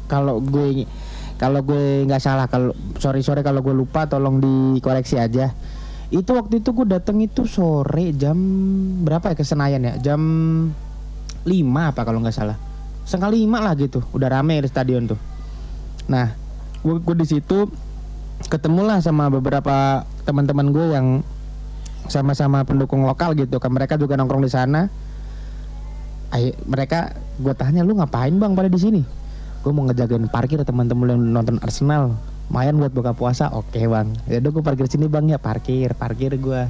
kalau 0.06 0.42
gue 0.42 0.86
kalau 1.36 1.60
gue 1.68 2.08
nggak 2.08 2.24
salah 2.24 2.48
kalau 2.48 2.72
sorry 2.96 3.20
sorry 3.20 3.44
kalau 3.44 3.60
gue 3.60 3.76
lupa 3.76 4.08
tolong 4.08 4.40
dikoreksi 4.40 5.20
aja. 5.20 5.52
Itu 6.14 6.38
waktu 6.38 6.64
itu 6.64 6.72
gue 6.72 6.88
datang 6.88 7.20
itu 7.20 7.44
sore 7.44 8.16
jam 8.16 8.38
berapa 9.04 9.34
ya 9.34 9.36
ke 9.36 9.44
Senayan 9.44 9.84
ya? 9.84 9.94
Jam 10.00 10.22
5 11.44 11.52
apa 11.92 12.02
kalau 12.08 12.24
nggak 12.24 12.36
salah. 12.36 12.56
Setengah 13.04 13.36
lima 13.36 13.60
lah 13.62 13.76
gitu 13.76 14.02
udah 14.16 14.32
rame 14.32 14.64
di 14.64 14.70
stadion 14.72 15.12
tuh. 15.12 15.20
Nah 16.08 16.32
gue 16.86 16.96
gue 17.04 17.16
di 17.20 17.28
situ 17.28 17.68
ketemulah 18.48 19.04
sama 19.04 19.28
beberapa 19.28 20.08
teman-teman 20.24 20.72
gue 20.72 20.86
yang 20.94 21.08
sama-sama 22.06 22.62
pendukung 22.64 23.02
lokal 23.04 23.34
gitu 23.34 23.58
kan 23.58 23.74
mereka 23.74 24.00
juga 24.00 24.16
nongkrong 24.16 24.46
di 24.46 24.52
sana. 24.52 24.88
Ayo, 26.34 26.56
mereka 26.64 27.12
gue 27.38 27.54
tanya 27.54 27.84
lu 27.84 27.96
ngapain 28.00 28.34
bang 28.34 28.56
pada 28.56 28.72
di 28.72 28.80
sini 28.82 29.25
gue 29.66 29.72
mau 29.74 29.90
ngejagain 29.90 30.30
parkir 30.30 30.62
teman-teman 30.62 31.18
yang 31.18 31.22
nonton 31.42 31.58
Arsenal. 31.66 32.14
Lumayan 32.54 32.78
buat 32.78 32.94
buka 32.94 33.18
puasa. 33.18 33.50
Oke 33.50 33.90
bang. 33.90 34.14
Ya 34.30 34.38
gue 34.38 34.62
parkir 34.62 34.86
sini 34.86 35.10
bang. 35.10 35.26
Ya 35.26 35.42
parkir 35.42 35.98
parkir 35.98 36.38
gue 36.38 36.70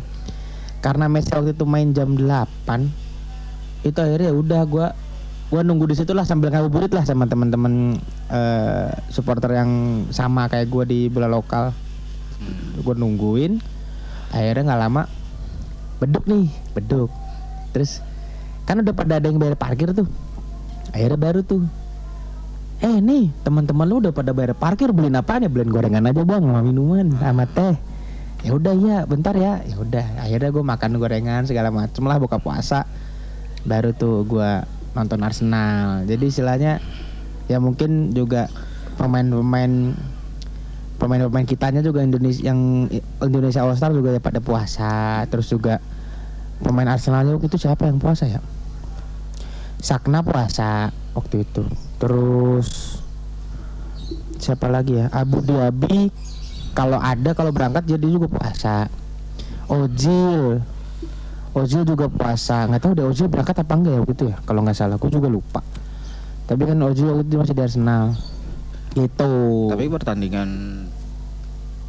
karena 0.86 1.10
match 1.10 1.34
waktu 1.34 1.58
itu 1.58 1.66
main 1.66 1.98
jam 1.98 2.14
8 2.14 3.90
itu 3.90 3.98
akhirnya 3.98 4.30
ya 4.30 4.36
udah 4.38 4.62
gue 4.70 4.88
gue 5.50 5.62
nunggu 5.66 5.90
di 5.90 5.96
situ 5.98 6.14
lah 6.14 6.30
sambil 6.30 6.54
ngabuburit 6.54 6.94
lah 6.94 7.02
sama 7.02 7.26
teman-teman 7.26 7.98
eh, 8.30 8.94
supporter 9.10 9.50
yang 9.58 10.06
sama 10.14 10.46
kayak 10.46 10.70
gue 10.70 10.84
di 10.86 11.00
bola 11.10 11.26
lokal. 11.26 11.74
Gue 12.86 12.94
nungguin 12.94 13.58
akhirnya 14.30 14.64
nggak 14.72 14.82
lama 14.86 15.04
beduk 15.98 16.24
nih 16.30 16.54
beduk. 16.78 17.10
Terus 17.74 18.06
kan 18.70 18.82
udah 18.86 18.94
pada 18.94 19.18
ada 19.18 19.26
yang 19.26 19.42
bayar 19.42 19.58
parkir 19.58 19.90
tuh. 19.90 20.06
Akhirnya 20.94 21.18
baru 21.18 21.42
tuh 21.42 21.66
eh 22.84 22.98
nih 23.00 23.32
teman-teman 23.48 23.88
lu 23.88 24.04
udah 24.04 24.12
pada 24.12 24.36
bayar 24.36 24.52
parkir 24.58 24.92
beliin 24.92 25.16
apa 25.16 25.40
ya? 25.40 25.48
Beliin 25.48 25.72
gorengan 25.72 26.04
aja 26.04 26.22
bang. 26.28 26.44
Sama 26.44 26.62
minuman 26.62 27.08
sama 27.16 27.46
teh. 27.48 27.76
Ya 28.44 28.52
udah 28.54 28.74
ya 28.76 28.98
bentar 29.08 29.34
ya. 29.34 29.64
Ya 29.64 29.76
udah. 29.80 30.06
Akhirnya 30.20 30.50
gue 30.52 30.64
makan 30.64 30.92
gorengan 31.00 31.48
segala 31.48 31.72
macem 31.72 32.04
lah 32.04 32.20
buka 32.20 32.38
puasa. 32.38 32.84
Baru 33.64 33.96
tuh 33.96 34.28
gue 34.28 34.52
nonton 34.94 35.24
Arsenal. 35.24 36.04
Jadi 36.04 36.30
istilahnya 36.30 36.84
ya 37.48 37.58
mungkin 37.64 38.12
juga 38.12 38.52
pemain-pemain 39.00 39.96
pemain-pemain 40.96 41.44
kitanya 41.44 41.84
juga 41.84 42.00
Indonesia 42.02 42.44
yang 42.48 42.88
Indonesia 43.20 43.62
All 43.64 43.76
Star 43.76 43.92
juga 43.96 44.16
ya 44.16 44.20
pada 44.20 44.44
puasa. 44.44 45.24
Terus 45.32 45.48
juga 45.48 45.80
pemain 46.60 46.88
waktu 46.92 47.48
itu 47.48 47.58
siapa 47.60 47.88
yang 47.88 48.00
puasa 48.00 48.28
ya? 48.28 48.40
Sakna 49.80 50.26
puasa 50.26 50.92
waktu 51.14 51.48
itu 51.48 51.64
terus 52.06 53.02
siapa 54.38 54.70
lagi 54.70 55.02
ya? 55.02 55.10
Abu 55.10 55.42
Dhabi 55.42 56.14
kalau 56.78 57.02
ada 57.02 57.34
kalau 57.34 57.50
berangkat 57.50 57.90
jadi 57.90 58.06
juga 58.06 58.30
puasa. 58.30 58.86
Ozil. 59.66 60.62
Ozil 61.58 61.82
juga 61.82 62.06
puasa. 62.06 62.70
Nggak 62.70 62.82
tahu 62.86 62.92
deh 62.94 63.06
Ozil 63.10 63.26
berangkat 63.26 63.58
apa 63.58 63.74
enggak 63.74 63.94
ya 63.98 64.00
waktu 64.06 64.14
itu 64.14 64.26
ya? 64.30 64.38
Kalau 64.46 64.62
nggak 64.62 64.78
salah 64.78 65.02
aku 65.02 65.10
juga 65.10 65.26
lupa. 65.34 65.66
Tapi 66.46 66.62
kan 66.62 66.78
waktu 66.78 67.26
itu 67.26 67.36
masih 67.42 67.58
di 67.58 67.64
Arsenal. 67.66 68.14
Gitu 68.94 69.34
Tapi 69.74 69.90
pertandingan 69.90 70.50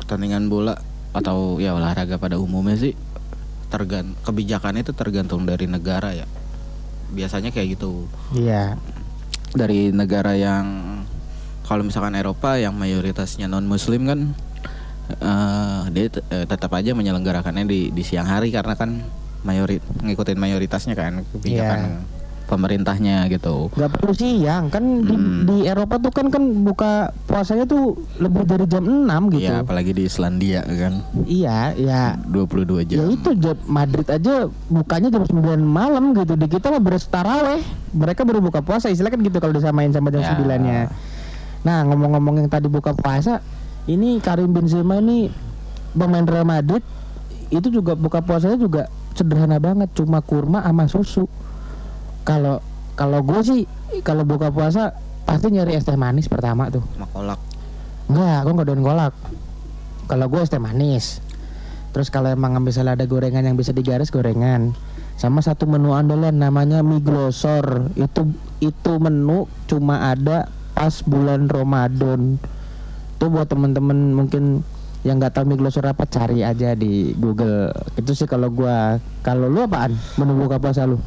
pertandingan 0.01 0.49
bola 0.49 0.81
atau 1.13 1.61
ya 1.61 1.77
olahraga 1.77 2.17
pada 2.17 2.41
umumnya 2.41 2.75
sih 2.75 2.97
tergan 3.71 4.17
kebijakannya 4.25 4.81
itu 4.81 4.97
tergantung 4.97 5.45
dari 5.45 5.69
negara 5.69 6.17
ya. 6.17 6.25
Biasanya 7.13 7.53
kayak 7.53 7.77
gitu. 7.77 8.09
iya 8.33 8.81
Dari 9.57 9.89
negara 9.91 10.37
yang 10.37 11.01
kalau 11.67 11.83
misalkan 11.83 12.15
Eropa 12.15 12.61
yang 12.61 12.77
mayoritasnya 12.77 13.51
non 13.51 13.67
muslim 13.67 14.07
kan 14.07 14.21
eh, 15.19 15.83
dia 15.91 16.07
eh, 16.13 16.47
tetap 16.47 16.71
aja 16.77 16.95
menyelenggarakannya 16.95 17.65
di 17.67 17.91
di 17.91 18.03
siang 18.07 18.29
hari 18.29 18.55
karena 18.55 18.79
kan 18.79 19.03
mayorit 19.43 19.83
ngikutin 20.03 20.39
mayoritasnya 20.39 20.95
kan 20.95 21.23
kebijakan 21.35 22.07
pemerintahnya 22.47 23.27
gitu. 23.27 23.69
nggak 23.71 23.91
perlu 23.91 24.13
siang 24.13 24.71
kan 24.71 24.83
di, 25.03 25.13
Hmm. 25.13 25.45
di 25.45 25.57
Eropa 25.63 25.99
tuh 25.99 26.11
kan 26.11 26.31
kan 26.31 26.43
buka 26.63 26.93
puasanya 27.27 27.67
tuh 27.67 27.99
lebih 28.17 28.43
dari 28.43 28.65
jam 28.65 28.83
6 28.83 29.35
gitu 29.35 29.51
Ya 29.51 29.61
apalagi 29.61 29.91
di 29.91 30.07
Islandia 30.07 30.63
kan 30.63 31.03
iya 31.27 31.75
ya 31.75 32.15
22 32.25 32.87
jam. 32.87 32.99
Ya 32.99 33.07
itu 33.11 33.31
jam 33.37 33.59
Madrid 33.67 34.07
aja 34.07 34.35
bukanya 34.67 35.11
jam 35.11 35.23
9 35.23 35.37
malam 35.61 36.15
gitu. 36.15 36.35
Di 36.35 36.47
kita 36.47 36.71
mah 36.71 36.79
beres 36.79 37.05
taraweh. 37.05 37.61
Mereka 37.91 38.23
baru 38.23 38.39
buka 38.41 38.61
puasa 38.61 38.89
istilah 38.89 39.09
kan 39.09 39.21
gitu 39.21 39.37
kalau 39.37 39.53
disamain 39.53 39.91
sama 39.91 40.09
jam 40.09 40.23
Ya. 40.23 40.33
9-nya. 40.33 40.81
Nah, 41.63 41.83
ngomong-ngomong 41.83 42.39
yang 42.39 42.47
tadi 42.47 42.71
buka 42.71 42.93
puasa, 42.93 43.43
ini 43.85 44.23
Karim 44.23 44.55
Benzema 44.55 44.99
ini 44.99 45.27
pemain 45.93 46.23
Real 46.23 46.47
Madrid 46.47 46.79
itu 47.49 47.71
juga 47.71 47.95
buka 47.95 48.23
puasanya 48.23 48.55
juga 48.55 48.87
sederhana 49.13 49.57
banget, 49.57 49.91
cuma 49.93 50.21
kurma 50.21 50.61
sama 50.61 50.87
susu. 50.87 51.27
Kalau 52.27 52.59
kalau 52.99 53.23
gue 53.23 53.41
sih 53.47 53.61
kalau 54.03 54.27
buka 54.27 54.51
puasa 54.51 54.91
pasti 55.23 55.55
nyari 55.55 55.79
es 55.79 55.87
teh 55.87 55.95
manis 55.95 56.27
pertama 56.27 56.67
tuh. 56.75 56.83
sama 56.99 57.07
kolak. 57.15 57.41
Enggak, 58.11 58.39
gue 58.43 58.53
nggak 58.53 58.67
doain 58.67 58.83
kolak. 58.83 59.15
Kalau 60.11 60.27
gue 60.27 60.41
es 60.43 60.51
teh 60.51 60.59
manis. 60.59 61.23
Terus 61.95 62.11
kalau 62.11 62.29
emang 62.29 62.59
misalnya 62.61 62.99
ada 62.99 63.07
gorengan 63.09 63.47
yang 63.47 63.57
bisa 63.57 63.71
digaris 63.71 64.11
gorengan. 64.11 64.75
Sama 65.17 65.41
satu 65.41 65.65
menu 65.65 65.97
andalan 65.97 66.37
namanya 66.37 66.85
mie 66.85 67.01
glosor. 67.01 67.89
Itu 67.97 68.37
itu 68.61 68.93
menu 69.01 69.49
cuma 69.65 70.13
ada 70.13 70.51
pas 70.77 71.01
bulan 71.07 71.49
Ramadan. 71.49 72.37
Tuh 73.17 73.33
buat 73.33 73.49
temen-temen 73.49 74.13
mungkin 74.13 74.61
yang 75.09 75.17
nggak 75.17 75.41
tahu 75.41 75.49
mie 75.49 75.57
glosor 75.57 75.89
apa 75.89 76.05
cari 76.05 76.45
aja 76.45 76.77
di 76.77 77.17
Google. 77.17 77.73
Itu 77.97 78.13
sih 78.13 78.29
kalau 78.29 78.53
gua. 78.53 79.01
Kalau 79.25 79.49
lu 79.49 79.65
apaan? 79.65 79.97
Menu 80.21 80.37
buka 80.37 80.61
puasa 80.61 80.85
lu? 80.85 81.01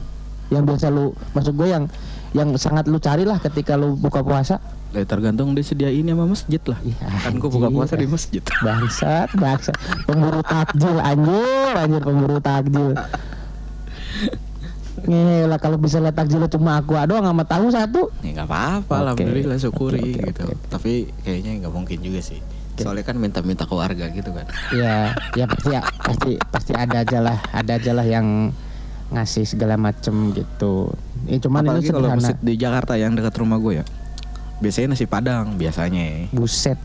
Yang 0.50 0.63
biasa 0.65 0.86
lu 0.89 1.13
maksud 1.34 1.53
gue 1.53 1.68
yang 1.70 1.86
yang 2.34 2.53
sangat 2.62 2.86
lu 2.86 3.01
carilah 3.01 3.41
ketika 3.41 3.74
lu 3.74 3.98
buka 3.98 4.22
puasa. 4.22 4.62
Ya 4.89 5.06
tergantung 5.06 5.53
disediain 5.53 6.01
sama 6.01 6.25
masjid 6.25 6.62
lah. 6.65 6.79
Iya, 6.82 6.98
kan 7.22 7.38
gua 7.38 7.50
buka 7.53 7.70
puasa 7.70 7.94
di 7.94 8.10
masjid. 8.10 8.41
Bangsat, 8.65 9.29
bangsat. 9.38 9.77
Pemburu 10.10 10.41
takjil 10.41 10.98
anjir, 10.98 11.74
anjir 11.77 12.01
pemburu 12.01 12.38
takjil. 12.41 12.98
Ngelah 15.10 15.62
kalau 15.62 15.77
bisa 15.77 16.01
lihat 16.01 16.18
takjil 16.18 16.41
cuma 16.50 16.82
aku 16.82 16.98
doang 17.06 17.22
sama 17.22 17.44
tahu 17.46 17.70
satu. 17.70 18.01
Ya 18.25 18.41
nggak 18.41 18.50
apa-apa, 18.50 19.13
Oke. 19.13 19.24
alhamdulillah 19.24 19.58
syukuri 19.62 20.01
Oke, 20.01 20.10
oke, 20.10 20.27
gitu. 20.34 20.41
oke. 20.50 20.56
Tapi 20.74 20.91
kayaknya 21.22 21.51
nggak 21.65 21.74
mungkin 21.74 21.98
juga 22.01 22.20
sih. 22.25 22.41
Soalnya 22.79 23.06
kan 23.06 23.15
minta-minta 23.22 23.70
ke 23.70 23.75
warga 23.75 24.10
gitu 24.10 24.32
kan. 24.34 24.50
Ya, 24.74 25.13
ya 25.38 25.46
pasti 25.46 25.70
pasti 26.01 26.32
pasti 26.50 26.72
ada 26.74 27.06
aja 27.06 27.20
lah, 27.22 27.38
ada 27.53 27.77
aja 27.77 27.91
lah 27.94 28.08
yang 28.08 28.51
ngasih 29.10 29.46
segala 29.46 29.75
macem 29.75 30.13
gitu. 30.32 30.94
Ya 31.25 31.38
cuman 31.38 31.66
Apalagi 31.66 31.86
ini 31.86 31.94
kalau 31.94 32.10
masjid 32.12 32.38
di 32.39 32.54
Jakarta 32.56 32.94
yang 32.94 33.13
dekat 33.13 33.34
rumah 33.36 33.58
gue 33.58 33.82
ya. 33.82 33.86
Biasanya 34.60 34.94
nasi 34.94 35.06
padang 35.06 35.56
biasanya. 35.56 36.30
Buset. 36.30 36.78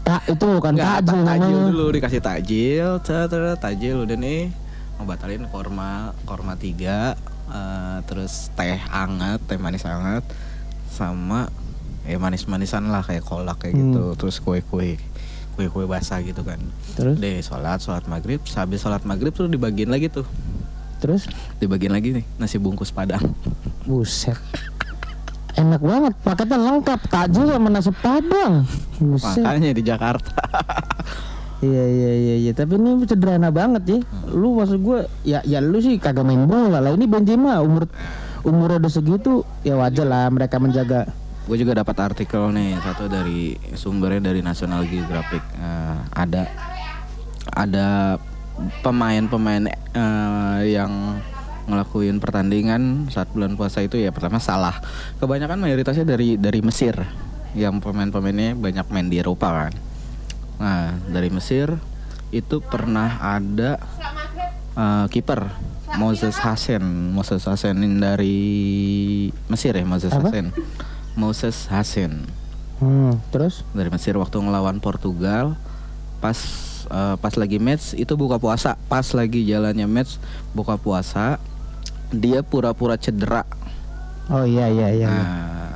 Tak 0.00 0.26
itu 0.26 0.42
bukan 0.42 0.74
Nggak, 0.74 1.04
takjil 1.04 1.22
tak- 1.22 1.26
takjil 1.28 1.58
dulu 1.70 1.86
dikasih 1.92 2.20
takjil, 2.20 2.88
cet, 3.00 3.30
takjil 3.60 3.96
udah 4.02 4.16
nih 4.16 4.48
ngebatalin 4.96 5.44
korma 5.46 6.16
korma 6.24 6.56
tiga, 6.56 7.14
eh, 7.46 7.98
terus 8.04 8.48
teh 8.50 8.80
hangat, 8.80 9.38
teh 9.44 9.56
manis 9.56 9.84
hangat, 9.84 10.24
sama 10.88 11.52
ya 12.02 12.16
manis-manisan 12.16 12.88
lah 12.88 13.00
kayak 13.00 13.22
kolak 13.22 13.60
kayak 13.60 13.76
Hmm. 13.76 13.82
gitu, 13.86 14.04
terus 14.16 14.40
kue-kue 14.40 14.96
kue-kue 15.52 15.84
basah 15.84 16.24
gitu 16.24 16.40
kan. 16.40 16.58
Terus 16.96 17.20
Deh 17.20 17.38
sholat 17.38 17.78
sholat 17.78 18.08
maghrib, 18.08 18.40
habis 18.40 18.80
sholat 18.80 19.04
maghrib 19.04 19.30
tuh 19.30 19.46
dibagiin 19.46 19.92
lagi 19.92 20.08
tuh, 20.08 20.24
terus 21.00 21.24
dibagiin 21.58 21.96
lagi 21.96 22.20
nih 22.20 22.24
nasi 22.36 22.60
bungkus 22.60 22.92
padang. 22.92 23.32
buset. 23.88 24.36
Enak 25.58 25.82
banget, 25.82 26.14
paketnya 26.22 26.62
lengkap 26.62 27.00
takjil 27.10 27.50
sama 27.50 27.68
nasi 27.72 27.90
padang. 27.90 28.68
Buset. 29.02 29.42
Makanya 29.42 29.74
di 29.74 29.82
Jakarta. 29.82 30.36
Iya 31.60 31.84
iya 31.92 32.12
iya 32.16 32.34
iya, 32.40 32.52
tapi 32.56 32.80
ini 32.80 33.04
sederhana 33.04 33.52
banget 33.52 33.84
ya. 33.84 33.98
Lu 34.32 34.56
maksud 34.56 34.80
gue 34.80 35.04
ya 35.28 35.44
ya 35.44 35.60
lu 35.60 35.76
sih 35.76 36.00
kagak 36.00 36.24
main 36.24 36.48
bola 36.48 36.80
lah. 36.80 36.96
Ini 36.96 37.04
Benzema 37.04 37.60
umur 37.60 37.84
umur 38.48 38.80
udah 38.80 38.88
segitu 38.88 39.44
ya 39.60 39.76
wajar 39.76 40.08
lah 40.08 40.32
mereka 40.32 40.56
menjaga 40.56 41.04
Gue 41.44 41.60
juga 41.60 41.76
dapat 41.82 41.96
artikel 42.00 42.52
nih 42.54 42.78
satu 42.78 43.10
dari 43.10 43.58
sumbernya 43.76 44.30
dari 44.30 44.40
National 44.40 44.86
Geographic. 44.86 45.42
Eh, 45.58 45.98
ada 46.14 46.46
ada 47.52 48.16
pemain-pemain 48.84 49.68
eh, 49.70 50.60
yang 50.72 51.20
ngelakuin 51.70 52.18
pertandingan 52.18 53.06
saat 53.12 53.30
bulan 53.30 53.54
puasa 53.54 53.84
itu 53.84 54.00
ya 54.00 54.10
pertama 54.10 54.42
salah. 54.42 54.82
Kebanyakan 55.22 55.62
mayoritasnya 55.62 56.04
dari 56.08 56.34
dari 56.34 56.60
Mesir 56.64 56.98
yang 57.54 57.78
pemain-pemainnya 57.82 58.54
banyak 58.58 58.86
main 58.90 59.06
di 59.10 59.18
Eropa 59.22 59.48
kan. 59.66 59.72
Nah 60.60 60.94
dari 61.10 61.30
Mesir 61.30 61.78
itu 62.30 62.62
pernah 62.62 63.18
ada 63.20 63.78
eh, 64.74 65.06
kiper 65.10 65.70
Moses 65.98 66.38
Hasen 66.38 67.10
Moses 67.10 67.42
Hasen 67.42 67.82
ini 67.82 67.98
dari 67.98 68.38
Mesir 69.50 69.74
ya 69.74 69.82
Moses 69.82 70.14
Apa? 70.14 70.30
Hasen 70.30 70.54
Moses 71.18 71.66
Hasen 71.66 72.38
Hmm, 72.80 73.20
terus 73.28 73.60
dari 73.76 73.92
Mesir 73.92 74.16
waktu 74.16 74.40
ngelawan 74.40 74.80
Portugal 74.80 75.52
pas 76.24 76.40
eh, 76.90 77.14
pas 77.16 77.34
lagi 77.38 77.62
match 77.62 77.94
itu 77.94 78.12
buka 78.18 78.36
puasa 78.42 78.74
pas 78.90 79.06
lagi 79.14 79.46
jalannya 79.46 79.86
match 79.86 80.18
buka 80.52 80.74
puasa 80.76 81.38
dia 82.10 82.42
pura-pura 82.42 82.98
cedera 82.98 83.46
oh 84.28 84.42
iya 84.42 84.66
iya 84.66 84.88
iya. 84.90 85.08
iya. 85.08 85.08
nah 85.08 85.74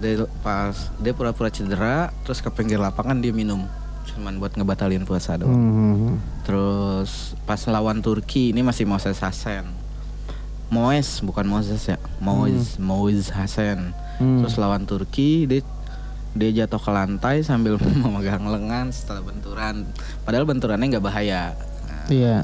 dia 0.00 0.26
pas 0.42 0.74
dia 0.98 1.12
pura-pura 1.14 1.52
cedera 1.52 2.10
terus 2.26 2.42
ke 2.42 2.50
pinggir 2.50 2.82
lapangan 2.82 3.20
dia 3.22 3.30
minum 3.30 3.62
cuman 4.10 4.42
buat 4.42 4.58
ngebatalin 4.58 5.06
puasa 5.06 5.38
doang 5.38 5.54
Hmm. 5.54 6.18
Terus 6.42 7.38
pas 7.46 7.62
lawan 7.70 8.02
Turki 8.02 8.50
ini 8.50 8.66
masih 8.66 8.82
Moses 8.82 9.22
Hasan. 9.22 9.70
Moes 10.66 11.22
bukan 11.22 11.46
Moses 11.46 11.86
ya. 11.86 11.98
Moes 12.18 12.74
Moes 12.82 13.30
Hasan. 13.30 13.94
Hmm. 14.18 14.42
Terus 14.42 14.58
lawan 14.58 14.82
Turki 14.82 15.46
dia 15.46 15.62
dia 16.30 16.62
jatuh 16.62 16.78
ke 16.78 16.90
lantai 16.90 17.42
sambil 17.42 17.74
memegang 18.02 18.46
lengan 18.46 18.94
setelah 18.94 19.20
benturan. 19.20 19.86
Padahal 20.22 20.46
benturannya 20.46 20.86
nggak 20.86 21.04
bahaya. 21.04 21.54
Nah, 21.86 22.06
Iya. 22.06 22.36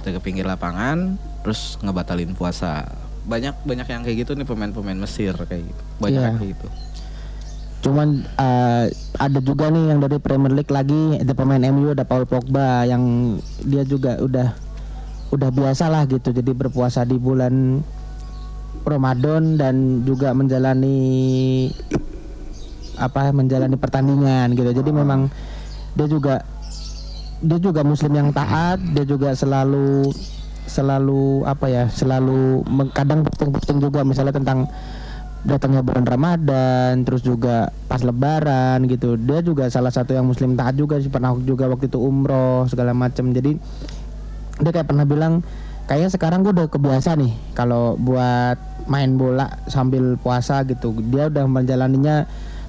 dia 0.00 0.10
ke 0.14 0.22
pinggir 0.22 0.46
lapangan 0.46 1.18
terus 1.42 1.76
ngebatalin 1.82 2.32
puasa. 2.32 2.86
Banyak 3.26 3.60
banyak 3.62 3.86
yang 3.86 4.02
kayak 4.02 4.16
gitu 4.24 4.32
nih 4.32 4.46
pemain-pemain 4.46 4.96
Mesir 4.96 5.34
kayak 5.34 5.66
gitu. 5.66 5.82
Banyak 5.98 6.20
Iya. 6.22 6.30
kayak 6.38 6.50
gitu. 6.54 6.68
Cuman 7.78 8.08
eh, 8.24 8.84
ada 9.14 9.38
juga 9.38 9.70
nih 9.70 9.84
yang 9.90 9.98
dari 9.98 10.18
Premier 10.18 10.50
League 10.50 10.70
lagi 10.70 11.18
ada 11.18 11.34
pemain 11.34 11.62
MU 11.62 11.90
ada 11.90 12.02
Paul 12.02 12.26
Pogba 12.26 12.82
yang 12.84 13.36
dia 13.62 13.82
juga 13.82 14.18
udah 14.18 14.50
udah 15.28 15.50
biasa 15.52 15.86
lah 15.86 16.08
gitu 16.08 16.32
jadi 16.32 16.56
berpuasa 16.56 17.04
di 17.04 17.20
bulan 17.20 17.84
Ramadan 18.82 19.60
dan 19.60 19.74
juga 20.02 20.32
menjalani 20.32 21.68
apa 22.98 23.30
menjalani 23.30 23.78
pertandingan 23.78 24.52
gitu. 24.52 24.70
Jadi 24.74 24.90
memang 24.90 25.30
dia 25.94 26.06
juga 26.10 26.42
dia 27.38 27.58
juga 27.62 27.86
muslim 27.86 28.12
yang 28.18 28.30
taat, 28.34 28.82
dia 28.82 29.06
juga 29.06 29.30
selalu 29.32 30.10
selalu 30.68 31.46
apa 31.48 31.66
ya, 31.70 31.84
selalu 31.88 32.66
kadang 32.92 33.24
posting-posting 33.24 33.78
juga 33.80 34.04
misalnya 34.04 34.36
tentang 34.36 34.68
datangnya 35.46 35.86
bulan 35.86 36.04
Ramadan, 36.04 37.06
terus 37.06 37.22
juga 37.22 37.70
pas 37.86 38.02
Lebaran 38.02 38.84
gitu. 38.90 39.14
Dia 39.16 39.40
juga 39.40 39.70
salah 39.70 39.94
satu 39.94 40.12
yang 40.12 40.26
Muslim 40.26 40.58
taat 40.58 40.74
juga 40.74 40.98
sih 40.98 41.08
pernah 41.08 41.32
juga 41.40 41.70
waktu 41.70 41.86
itu 41.86 41.98
umroh 42.02 42.66
segala 42.66 42.92
macam. 42.92 43.30
Jadi 43.30 43.54
dia 44.58 44.70
kayak 44.74 44.90
pernah 44.90 45.06
bilang 45.06 45.40
kayaknya 45.86 46.10
sekarang 46.10 46.42
gue 46.42 46.52
udah 46.52 46.68
kebiasa 46.68 47.14
nih 47.16 47.32
kalau 47.54 47.94
buat 47.96 48.58
main 48.90 49.14
bola 49.14 49.62
sambil 49.70 50.18
puasa 50.18 50.66
gitu. 50.66 50.90
Dia 51.08 51.30
udah 51.30 51.46
menjalaninya 51.46 52.26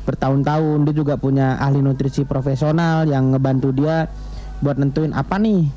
bertahun-tahun. 0.09 0.89
Dia 0.89 0.95
juga 0.97 1.13
punya 1.21 1.61
ahli 1.61 1.85
nutrisi 1.85 2.25
profesional 2.25 3.05
yang 3.05 3.29
ngebantu 3.29 3.69
dia 3.69 4.09
buat 4.59 4.75
nentuin 4.81 5.13
apa 5.13 5.37
nih 5.37 5.69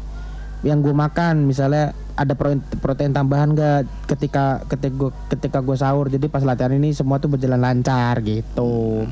yang 0.63 0.79
gue 0.79 0.95
makan 0.95 1.47
misalnya 1.47 1.91
ada 2.15 2.39
protein, 2.79 3.11
tambahan 3.11 3.51
gak 3.55 3.83
ketika 4.07 4.63
ketika 4.71 4.95
gue 4.95 5.11
ketika 5.27 5.59
gue 5.59 5.75
sahur 5.75 6.07
jadi 6.07 6.31
pas 6.31 6.47
latihan 6.47 6.71
ini 6.71 6.95
semua 6.95 7.19
tuh 7.19 7.35
berjalan 7.35 7.59
lancar 7.59 8.23
gitu 8.23 9.07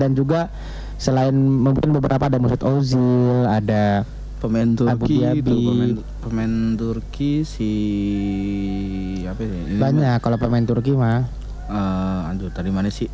dan 0.00 0.16
juga 0.16 0.48
selain 0.96 1.36
mungkin 1.36 1.92
beberapa 1.92 2.32
ada 2.32 2.40
Mesut 2.40 2.64
Ozil 2.64 3.44
ada 3.44 4.08
Pemain 4.36 4.68
Abu 4.68 5.08
Turki 5.08 5.40
itu 5.40 5.56
pemain 5.64 5.92
pemain 6.20 6.52
Turki 6.76 7.32
si 7.44 7.72
apa? 9.24 9.40
Ini 9.44 9.80
banyak 9.80 10.16
kalau 10.20 10.36
pemain 10.36 10.64
Turki 10.64 10.92
mah 10.92 11.24
Eh, 11.66 12.20
aduh 12.30 12.46
tadi 12.54 12.70
mana 12.70 12.86
sih? 12.86 13.10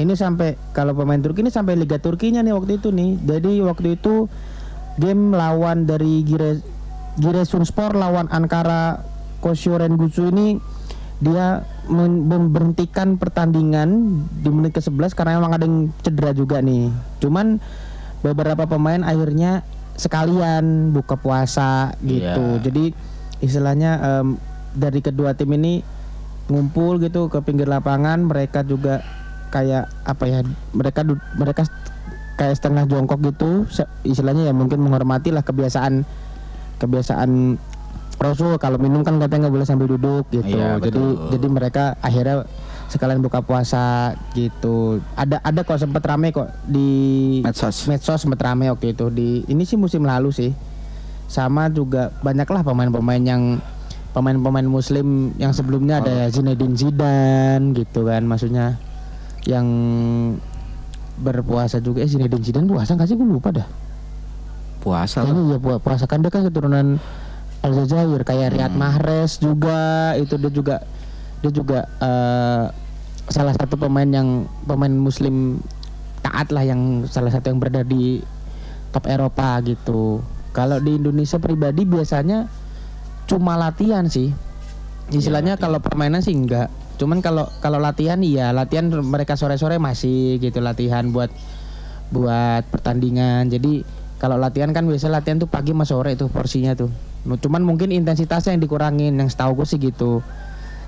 Ini 0.00 0.16
sampai 0.16 0.56
kalau 0.72 0.96
pemain 0.96 1.20
Turki 1.20 1.44
ini 1.44 1.52
sampai 1.52 1.76
Liga 1.76 2.00
Turkinya 2.00 2.40
nih 2.40 2.54
waktu 2.56 2.80
itu 2.80 2.88
nih 2.88 3.20
jadi 3.24 3.52
waktu 3.68 4.00
itu 4.00 4.28
game 4.96 5.32
lawan 5.32 5.84
dari 5.84 6.24
Gire 6.24 6.60
Giresunspor 7.20 7.92
lawan 7.92 8.28
Ankara 8.32 9.04
Koşyorengücü 9.44 10.32
ini 10.32 10.56
dia 11.22 11.62
memberhentikan 11.86 13.14
pertandingan 13.14 14.22
di 14.42 14.50
menit 14.50 14.74
ke-11 14.74 15.14
karena 15.14 15.38
memang 15.38 15.54
ada 15.54 15.64
yang 15.66 15.94
cedera 16.02 16.34
juga 16.34 16.58
nih. 16.58 16.90
Cuman 17.22 17.62
beberapa 18.26 18.66
pemain 18.66 19.06
akhirnya 19.06 19.62
sekalian 19.94 20.90
buka 20.90 21.14
puasa 21.14 21.94
gitu. 22.02 22.58
Iya. 22.58 22.62
Jadi 22.66 22.84
istilahnya 23.38 23.90
em, 24.02 24.34
dari 24.74 24.98
kedua 24.98 25.38
tim 25.38 25.54
ini 25.54 25.86
ngumpul 26.50 26.98
gitu 26.98 27.30
ke 27.30 27.38
pinggir 27.46 27.70
lapangan, 27.70 28.26
mereka 28.26 28.66
juga 28.66 29.06
kayak 29.52 29.92
apa 30.08 30.24
ya? 30.24 30.40
Mereka 30.72 31.04
mereka 31.36 31.68
kayak 32.40 32.56
setengah 32.56 32.88
jongkok 32.88 33.20
gitu, 33.20 33.68
istilahnya 34.02 34.48
ya 34.48 34.54
mungkin 34.56 34.80
menghormati 34.80 35.28
lah 35.28 35.44
kebiasaan 35.44 36.02
kebiasaan 36.80 37.60
Rasul 38.22 38.54
kalau 38.62 38.78
minum 38.78 39.02
kan 39.02 39.18
katanya 39.18 39.48
nggak 39.48 39.54
boleh 39.54 39.66
sambil 39.66 39.88
duduk 39.90 40.24
gitu. 40.30 40.54
Iya, 40.54 40.78
jadi 40.78 41.02
betul. 41.02 41.30
jadi 41.34 41.46
mereka 41.50 41.84
akhirnya 41.98 42.46
sekalian 42.86 43.18
buka 43.24 43.42
puasa 43.42 44.14
gitu. 44.36 45.02
Ada 45.18 45.42
ada 45.42 45.60
kok 45.66 45.80
sempet 45.80 46.02
rame 46.06 46.30
kok 46.30 46.46
di 46.62 46.88
Medsos. 47.42 47.90
medsos 47.90 48.22
sempet 48.22 48.38
rame 48.38 48.70
waktu 48.70 48.94
itu 48.94 49.10
di 49.10 49.42
ini 49.50 49.66
sih 49.66 49.74
musim 49.74 50.06
lalu 50.06 50.30
sih. 50.30 50.50
Sama 51.26 51.72
juga 51.72 52.12
banyaklah 52.20 52.62
pemain-pemain 52.62 53.22
yang 53.24 53.58
pemain-pemain 54.12 54.68
muslim 54.68 55.32
yang 55.40 55.56
sebelumnya 55.56 56.04
ada 56.04 56.28
Zinedine 56.28 56.76
Zidane 56.76 57.72
gitu 57.72 58.04
kan 58.04 58.22
maksudnya 58.28 58.76
yang 59.44 59.66
berpuasa 61.18 61.78
juga 61.78 62.02
eh 62.02 62.08
Zinedine 62.08 62.42
Zidane 62.42 62.66
puasa 62.66 62.94
nggak 62.94 63.06
sih 63.06 63.16
gue 63.16 63.26
lupa 63.26 63.50
dah 63.52 63.68
Puasa. 64.82 65.22
Kayaknya 65.22 65.54
ya 65.54 65.58
pu- 65.62 65.78
puasa 65.78 66.10
kan 66.10 66.26
dia 66.26 66.30
kan 66.34 66.42
keturunan 66.42 66.98
Aljazair 67.62 68.26
kayak 68.26 68.50
Riyad 68.50 68.74
Mahrez 68.74 69.38
juga 69.38 70.10
itu 70.18 70.34
dia 70.34 70.50
juga 70.50 70.76
dia 71.38 71.50
juga 71.54 71.86
eh, 72.02 72.64
salah 73.30 73.54
satu 73.54 73.78
pemain 73.78 74.10
yang 74.10 74.50
pemain 74.66 74.90
muslim 74.90 75.62
taat 76.18 76.50
lah 76.50 76.66
yang 76.66 77.06
salah 77.06 77.30
satu 77.30 77.54
yang 77.54 77.62
berada 77.62 77.86
di 77.86 78.26
top 78.90 79.06
Eropa 79.06 79.62
gitu. 79.62 80.18
Kalau 80.50 80.82
di 80.82 80.98
Indonesia 80.98 81.38
pribadi 81.38 81.86
biasanya 81.86 82.50
cuma 83.30 83.54
latihan 83.54 84.10
sih. 84.10 84.34
Istilahnya 85.14 85.54
latihan. 85.54 85.62
kalau 85.62 85.78
permainan 85.78 86.26
sih 86.26 86.34
enggak. 86.34 86.66
Cuman 87.02 87.18
kalau 87.18 87.50
kalau 87.58 87.82
latihan 87.82 88.22
iya, 88.22 88.54
latihan 88.54 88.86
mereka 88.86 89.34
sore-sore 89.34 89.82
masih 89.82 90.38
gitu 90.38 90.62
latihan 90.62 91.10
buat 91.10 91.34
buat 92.14 92.62
pertandingan. 92.70 93.50
Jadi 93.50 93.82
kalau 94.22 94.38
latihan 94.38 94.70
kan 94.70 94.86
biasa 94.86 95.10
latihan 95.10 95.42
tuh 95.42 95.50
pagi 95.50 95.74
sama 95.74 95.82
sore 95.82 96.14
tuh 96.14 96.30
porsinya 96.30 96.78
tuh. 96.78 96.94
Cuman 97.26 97.66
mungkin 97.66 97.90
intensitasnya 97.90 98.54
yang 98.54 98.62
dikurangin 98.62 99.18
yang 99.18 99.26
setahu 99.26 99.58
gue 99.58 99.66
sih 99.66 99.82
gitu. 99.82 100.22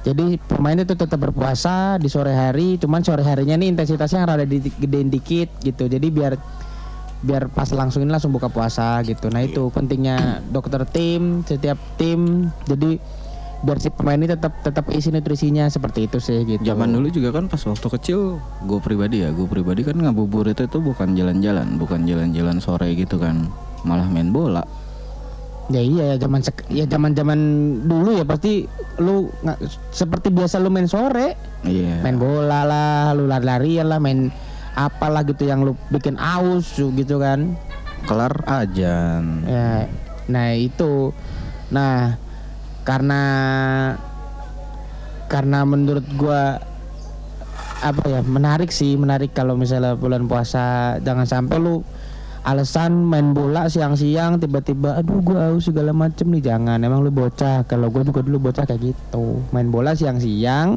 Jadi 0.06 0.38
pemain 0.38 0.78
itu 0.78 0.94
tetap 0.94 1.18
berpuasa 1.18 1.98
di 1.98 2.06
sore 2.06 2.30
hari, 2.30 2.78
cuman 2.78 3.02
sore 3.02 3.26
harinya 3.26 3.58
nih 3.58 3.74
intensitasnya 3.74 4.22
yang 4.22 4.28
rada 4.30 4.46
di- 4.46 4.70
gedein 4.78 5.10
dikit 5.10 5.50
gitu. 5.66 5.90
Jadi 5.90 6.06
biar 6.14 6.38
biar 7.24 7.48
pas 7.50 7.72
langsung 7.74 8.06
ini 8.06 8.14
langsung 8.14 8.30
buka 8.30 8.52
puasa 8.52 9.02
gitu. 9.02 9.32
Nah 9.34 9.42
itu 9.42 9.66
pentingnya 9.74 10.46
dokter 10.52 10.86
tim, 10.86 11.42
setiap 11.42 11.80
tim. 11.98 12.52
Jadi 12.70 13.02
biar 13.64 13.80
si 13.80 13.88
pemain 13.88 14.20
ini 14.20 14.28
tetap 14.28 14.60
tetap 14.60 14.84
isi 14.92 15.08
nutrisinya 15.08 15.66
seperti 15.72 16.04
itu 16.04 16.20
sih 16.20 16.44
gitu. 16.44 16.60
Zaman 16.60 16.92
dulu 16.92 17.08
juga 17.08 17.32
kan 17.32 17.48
pas 17.48 17.58
waktu 17.64 17.88
kecil 17.98 18.36
gue 18.68 18.78
pribadi 18.84 19.24
ya, 19.24 19.32
gue 19.32 19.48
pribadi 19.48 19.80
kan 19.80 19.96
ngabuburit 19.96 20.60
itu 20.60 20.78
bukan 20.78 21.16
jalan-jalan, 21.16 21.80
bukan 21.80 22.04
jalan-jalan 22.04 22.60
sore 22.60 22.92
gitu 22.92 23.16
kan, 23.16 23.48
malah 23.88 24.04
main 24.06 24.28
bola. 24.28 24.60
Ya 25.72 25.80
iya 25.80 26.04
ya 26.12 26.16
zaman 26.20 26.44
ya 26.68 26.84
zaman 26.84 27.16
zaman 27.16 27.40
dulu 27.88 28.12
ya 28.12 28.28
pasti 28.28 28.68
lu 29.00 29.32
nggak 29.40 29.58
seperti 29.96 30.28
biasa 30.28 30.60
lu 30.60 30.68
main 30.68 30.84
sore, 30.84 31.40
Iya. 31.64 32.04
main 32.04 32.20
bola 32.20 32.68
lah, 32.68 33.16
lu 33.16 33.24
lari-larian 33.24 33.88
lah, 33.88 33.96
main 33.96 34.28
apalah 34.76 35.24
gitu 35.24 35.48
yang 35.48 35.64
lu 35.64 35.72
bikin 35.88 36.20
aus 36.20 36.76
gitu 36.76 37.16
kan. 37.16 37.56
Kelar 38.04 38.44
ajan. 38.44 39.48
Ya, 39.48 39.88
nah 40.28 40.52
itu, 40.52 41.16
nah 41.72 42.20
karena 42.84 43.22
karena 45.32 45.64
menurut 45.64 46.04
gua 46.20 46.60
apa 47.84 48.04
ya 48.08 48.20
menarik 48.24 48.72
sih 48.72 48.96
menarik 48.96 49.36
kalau 49.36 49.56
misalnya 49.56 49.96
bulan 49.96 50.24
puasa 50.24 50.96
jangan 51.04 51.28
sampai 51.28 51.60
lu 51.60 51.84
alasan 52.44 53.08
main 53.08 53.32
bola 53.32 53.72
siang-siang 53.72 54.36
tiba-tiba 54.36 55.00
aduh 55.00 55.20
gua 55.24 55.48
haus 55.48 55.64
segala 55.64 55.96
macem 55.96 56.28
nih. 56.28 56.52
Jangan 56.52 56.76
emang 56.84 57.00
lu 57.00 57.08
bocah. 57.08 57.64
Kalau 57.64 57.88
gua 57.88 58.04
juga 58.04 58.20
dulu 58.20 58.52
bocah 58.52 58.68
kayak 58.68 58.92
gitu. 58.92 59.40
Main 59.50 59.72
bola 59.72 59.96
siang-siang 59.96 60.76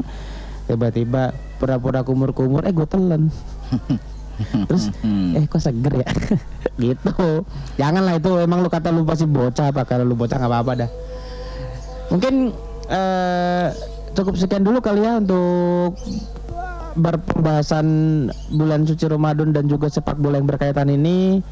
tiba-tiba 0.68 1.36
pura-pura 1.60 2.08
kumur-kumur 2.08 2.64
eh 2.64 2.72
gua 2.72 2.88
telan. 2.88 3.28
Terus 4.72 4.96
eh 5.36 5.44
kok 5.44 5.60
seger 5.60 6.08
ya? 6.08 6.10
Gitu. 6.88 7.44
Janganlah 7.76 8.16
itu 8.16 8.32
emang 8.40 8.64
lu 8.64 8.70
kata 8.72 8.94
lu 8.94 9.04
pasti 9.04 9.28
bocah 9.28 9.76
apa 9.76 9.84
kalau 9.84 10.08
lu 10.08 10.16
bocah 10.16 10.40
nggak 10.40 10.52
apa-apa 10.52 10.74
dah 10.86 10.92
mungkin 12.08 12.56
eh 12.88 13.68
cukup 14.18 14.34
sekian 14.40 14.66
dulu 14.66 14.82
kali 14.82 15.06
ya 15.06 15.22
untuk 15.22 16.00
berpembahasan 16.98 17.88
bulan 18.58 18.90
suci 18.90 19.06
Ramadan 19.06 19.54
dan 19.54 19.70
juga 19.70 19.86
sepak 19.86 20.18
bola 20.18 20.42
yang 20.42 20.50
berkaitan 20.50 20.90
ini. 20.90 21.46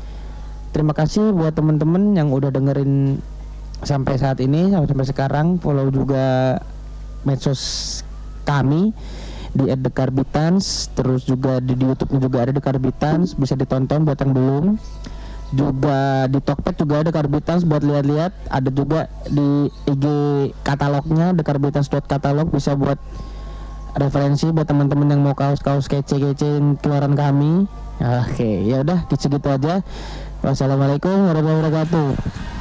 Terima 0.73 0.91
kasih 0.91 1.31
buat 1.31 1.53
temen-temen 1.55 2.17
yang 2.17 2.33
udah 2.33 2.49
dengerin 2.51 3.21
sampai 3.85 4.17
saat 4.17 4.41
ini 4.41 4.73
sampai 4.73 4.89
sampai 4.89 5.07
sekarang. 5.07 5.47
Follow 5.61 5.93
juga 5.93 6.57
medsos 7.23 8.01
kami 8.43 8.91
di 9.55 9.71
@dekarbitans 9.71 10.91
terus 10.97 11.23
juga 11.23 11.63
di, 11.63 11.79
di 11.79 11.87
YouTube 11.87 12.19
juga 12.19 12.43
ada 12.43 12.51
dekarbitans 12.51 13.39
bisa 13.39 13.55
ditonton 13.55 14.03
buat 14.03 14.19
yang 14.19 14.35
belum 14.35 14.65
juga 15.53 16.25
di 16.25 16.39
Tokped 16.41 16.75
juga 16.81 17.03
ada 17.03 17.13
Dekarbitans 17.13 17.67
buat 17.67 17.86
lihat-lihat. 17.86 18.31
Ada 18.49 18.69
juga 18.73 19.12
di 19.29 19.69
IG 19.86 20.05
katalognya 20.65 21.36
dekarbitans.katalog 21.38 22.49
bisa 22.49 22.73
buat 22.73 22.97
referensi 23.95 24.51
buat 24.51 24.67
teman-teman 24.67 25.08
yang 25.15 25.21
mau 25.23 25.36
kaos-kaos 25.38 25.88
kece-kece 25.88 26.60
keluaran 26.81 27.13
kami. 27.13 27.69
Oke 28.01 28.65
ya 28.65 28.81
udah 28.84 29.08
segitu 29.15 29.47
aja. 29.47 29.86
Wassalamualaikum 30.43 31.31
warahmatullahi 31.31 31.60
wabarakatuh 31.63 32.54